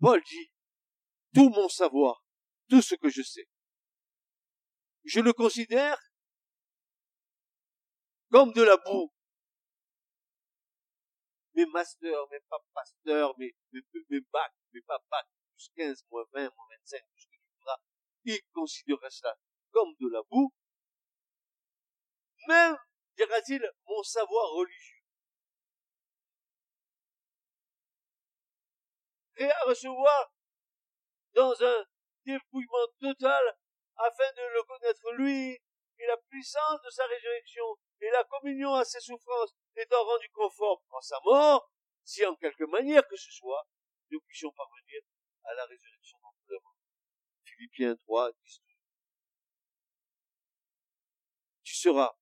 [0.00, 0.50] Paul dit,
[1.34, 2.22] tout mon savoir,
[2.68, 3.48] tout ce que je sais,
[5.04, 5.98] je le considère
[8.30, 9.12] comme de la boue.
[11.54, 13.80] Mes masters, mes pas pasteurs, mes, mes,
[14.10, 17.40] mes bacs, mes pas bacs, plus 15, moins 20, moins 25, tout ce que tu
[17.58, 17.76] voudras,
[18.24, 19.38] ils cela
[19.70, 20.52] comme de la boue.
[22.48, 22.76] Même,
[23.16, 24.95] dira-t-il, mon savoir religieux.
[29.38, 30.32] Et à recevoir
[31.34, 31.84] dans un
[32.24, 33.56] dépouillement total
[33.96, 35.52] afin de le connaître lui
[35.98, 37.64] et la puissance de sa résurrection
[38.00, 41.70] et la communion à ses souffrances étant rendu conforme en sa mort,
[42.04, 43.66] si en quelque manière que ce soit,
[44.10, 45.00] nous puissions parvenir
[45.44, 46.76] à la résurrection d'entre les morts.
[47.44, 48.60] Philippiens 3, 10.
[51.64, 52.16] Tu seras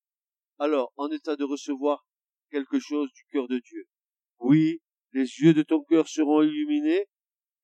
[0.58, 2.06] alors en état de recevoir
[2.50, 3.88] quelque chose du cœur de Dieu.
[4.38, 4.82] Oui,
[5.14, 7.06] les yeux de ton cœur seront illuminés,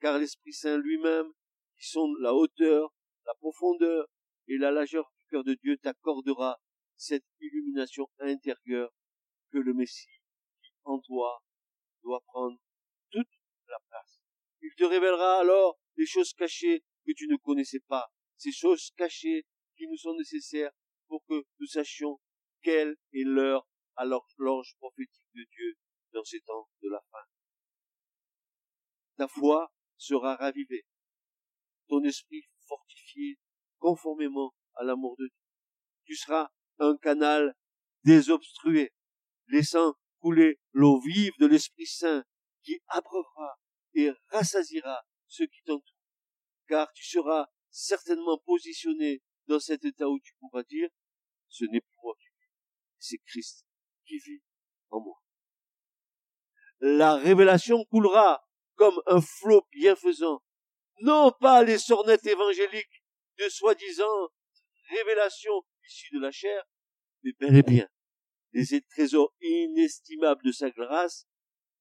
[0.01, 1.27] car l'Esprit Saint lui-même,
[1.77, 2.95] qui sont la hauteur,
[3.27, 4.07] la profondeur
[4.47, 6.61] et la largeur du cœur de Dieu t'accordera
[6.97, 8.93] cette illumination intérieure
[9.51, 10.21] que le Messie
[10.63, 11.43] qui en toi
[12.03, 12.57] doit prendre
[13.11, 13.29] toute
[13.67, 14.21] la place.
[14.63, 19.45] Il te révélera alors des choses cachées que tu ne connaissais pas, ces choses cachées
[19.77, 20.73] qui nous sont nécessaires
[21.09, 22.21] pour que nous sachions
[22.63, 25.75] quelle est l'heure à l'ange prophétique de Dieu
[26.13, 27.27] dans ces temps de la fin.
[29.21, 29.69] Ta foi
[29.99, 30.87] sera ravivée,
[31.89, 33.39] ton esprit fortifié
[33.77, 35.37] conformément à l'amour de Dieu.
[36.05, 36.49] Tu seras
[36.79, 37.55] un canal
[38.03, 38.95] désobstrué,
[39.49, 42.25] laissant couler l'eau vive de l'Esprit Saint
[42.63, 43.61] qui abreuvera
[43.93, 46.01] et rassasira ceux qui t'entourent.
[46.67, 50.89] Car tu seras certainement positionné dans cet état où tu pourras dire,
[51.51, 52.53] ce n'est plus moi qui vis,
[52.99, 53.67] c'est Christ
[54.07, 54.43] qui vit
[54.89, 55.21] en moi.
[56.81, 58.47] La révélation coulera
[58.81, 60.43] comme un flot bienfaisant,
[61.03, 63.05] non pas les sornettes évangéliques
[63.39, 64.31] de soi-disant
[64.89, 66.65] révélations issues de la chair,
[67.23, 67.87] mais bel et bien
[68.55, 71.27] des trésors inestimables de sa grâce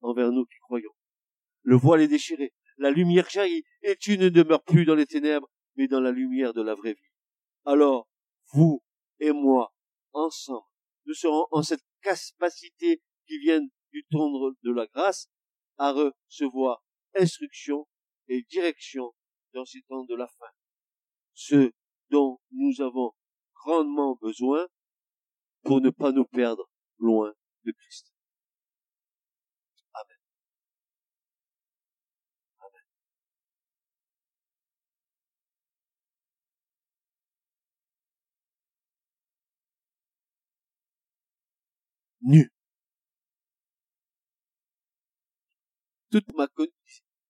[0.01, 0.91] envers nous qui croyons.
[1.61, 5.49] Le voile est déchiré, la lumière jaillit, et tu ne demeures plus dans les ténèbres,
[5.77, 7.11] mais dans la lumière de la vraie vie.
[7.63, 8.09] Alors,
[8.51, 8.83] vous
[9.19, 9.73] et moi,
[10.11, 10.67] ensemble,
[11.05, 13.61] nous serons en cette capacité qui vient
[13.93, 15.29] du tendre de la grâce
[15.77, 16.83] à recevoir
[17.15, 17.87] instruction
[18.27, 19.13] et direction
[19.53, 20.51] dans ces temps de la fin
[21.39, 21.71] ce
[22.09, 23.13] dont nous avons
[23.55, 24.67] grandement besoin
[25.63, 27.33] pour ne pas nous perdre loin
[27.63, 28.13] de Christ.
[29.93, 30.17] Amen.
[32.59, 32.83] Amen.
[42.21, 42.49] Nu.
[46.11, 46.47] Toute ma,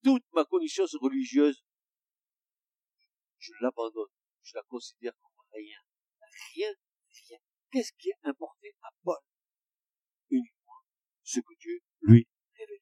[0.03, 1.63] toute ma connaissance religieuse
[3.39, 4.11] je l'abandonne,
[4.43, 5.79] je la considère comme rien.
[6.53, 6.73] Rien,
[7.29, 7.39] rien.
[7.71, 9.17] Qu'est-ce qui est importé à Paul
[10.29, 10.83] Uniquement
[11.23, 12.81] ce que Dieu lui révèle.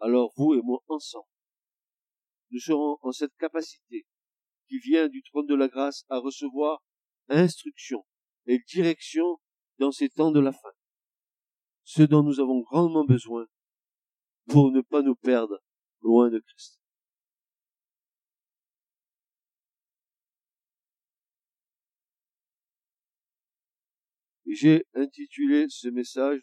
[0.00, 1.28] Alors vous et moi ensemble,
[2.50, 4.06] nous serons en cette capacité
[4.72, 6.82] qui vient du trône de la grâce à recevoir
[7.28, 8.06] instruction
[8.46, 9.38] et direction
[9.78, 10.70] dans ces temps de la fin.
[11.84, 13.46] Ce dont nous avons grandement besoin
[14.48, 15.58] pour ne pas nous perdre
[16.00, 16.80] loin de Christ.
[24.46, 26.40] J'ai intitulé ce message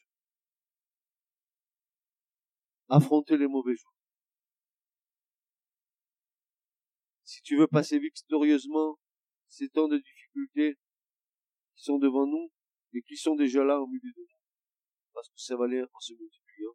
[2.90, 3.99] Affronter les mauvais jours.
[7.40, 9.00] Si tu veux passer victorieusement
[9.48, 10.76] ces temps de difficultés
[11.74, 12.52] qui sont devant nous,
[12.92, 14.40] et qui sont déjà là au milieu de nous.
[15.14, 16.74] Parce que ça va aller en se multipliant.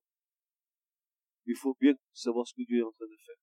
[1.44, 3.36] Il faut bien savoir ce que Dieu est en train de faire.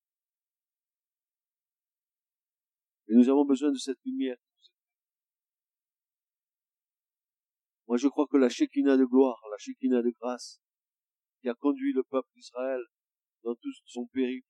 [3.10, 4.38] Et nous avons besoin de cette lumière.
[7.88, 10.60] Moi, je crois que la Shekinah de gloire, la Shekinah de grâce,
[11.42, 12.82] qui a conduit le peuple d'Israël
[13.44, 14.48] dans tout son périple,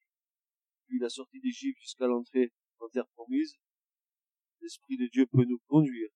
[0.84, 3.56] depuis la sortie d'Égypte jusqu'à l'entrée en terre promise,
[4.62, 6.10] l'Esprit de Dieu peut nous conduire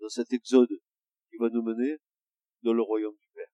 [0.00, 0.70] dans cet exode
[1.28, 1.98] qui va nous mener
[2.62, 3.48] dans le royaume du Père.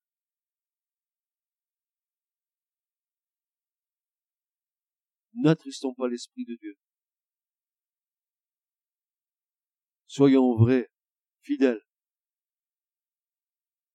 [5.34, 6.76] N'attristons pas l'Esprit de Dieu.
[10.06, 10.90] Soyons vrais,
[11.42, 11.82] fidèles.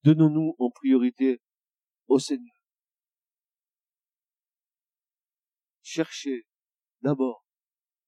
[0.03, 1.41] Donnons-nous en priorité
[2.07, 2.55] au Seigneur.
[5.81, 6.45] Cherchez
[7.01, 7.43] d'abord,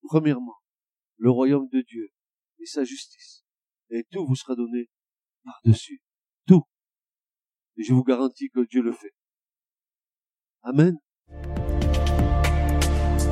[0.04, 0.58] premièrement,
[1.18, 2.10] le royaume de Dieu
[2.60, 3.46] et sa justice.
[3.90, 4.90] Et tout vous sera donné
[5.44, 6.02] par-dessus.
[6.48, 6.64] Tout.
[7.78, 9.14] Et je vous garantis que Dieu le fait.
[10.64, 10.98] Amen.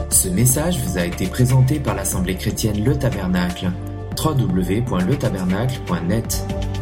[0.09, 3.71] Ce message vous a été présenté par l'Assemblée chrétienne Le Tabernacle.
[4.17, 6.80] www.letabernacle.net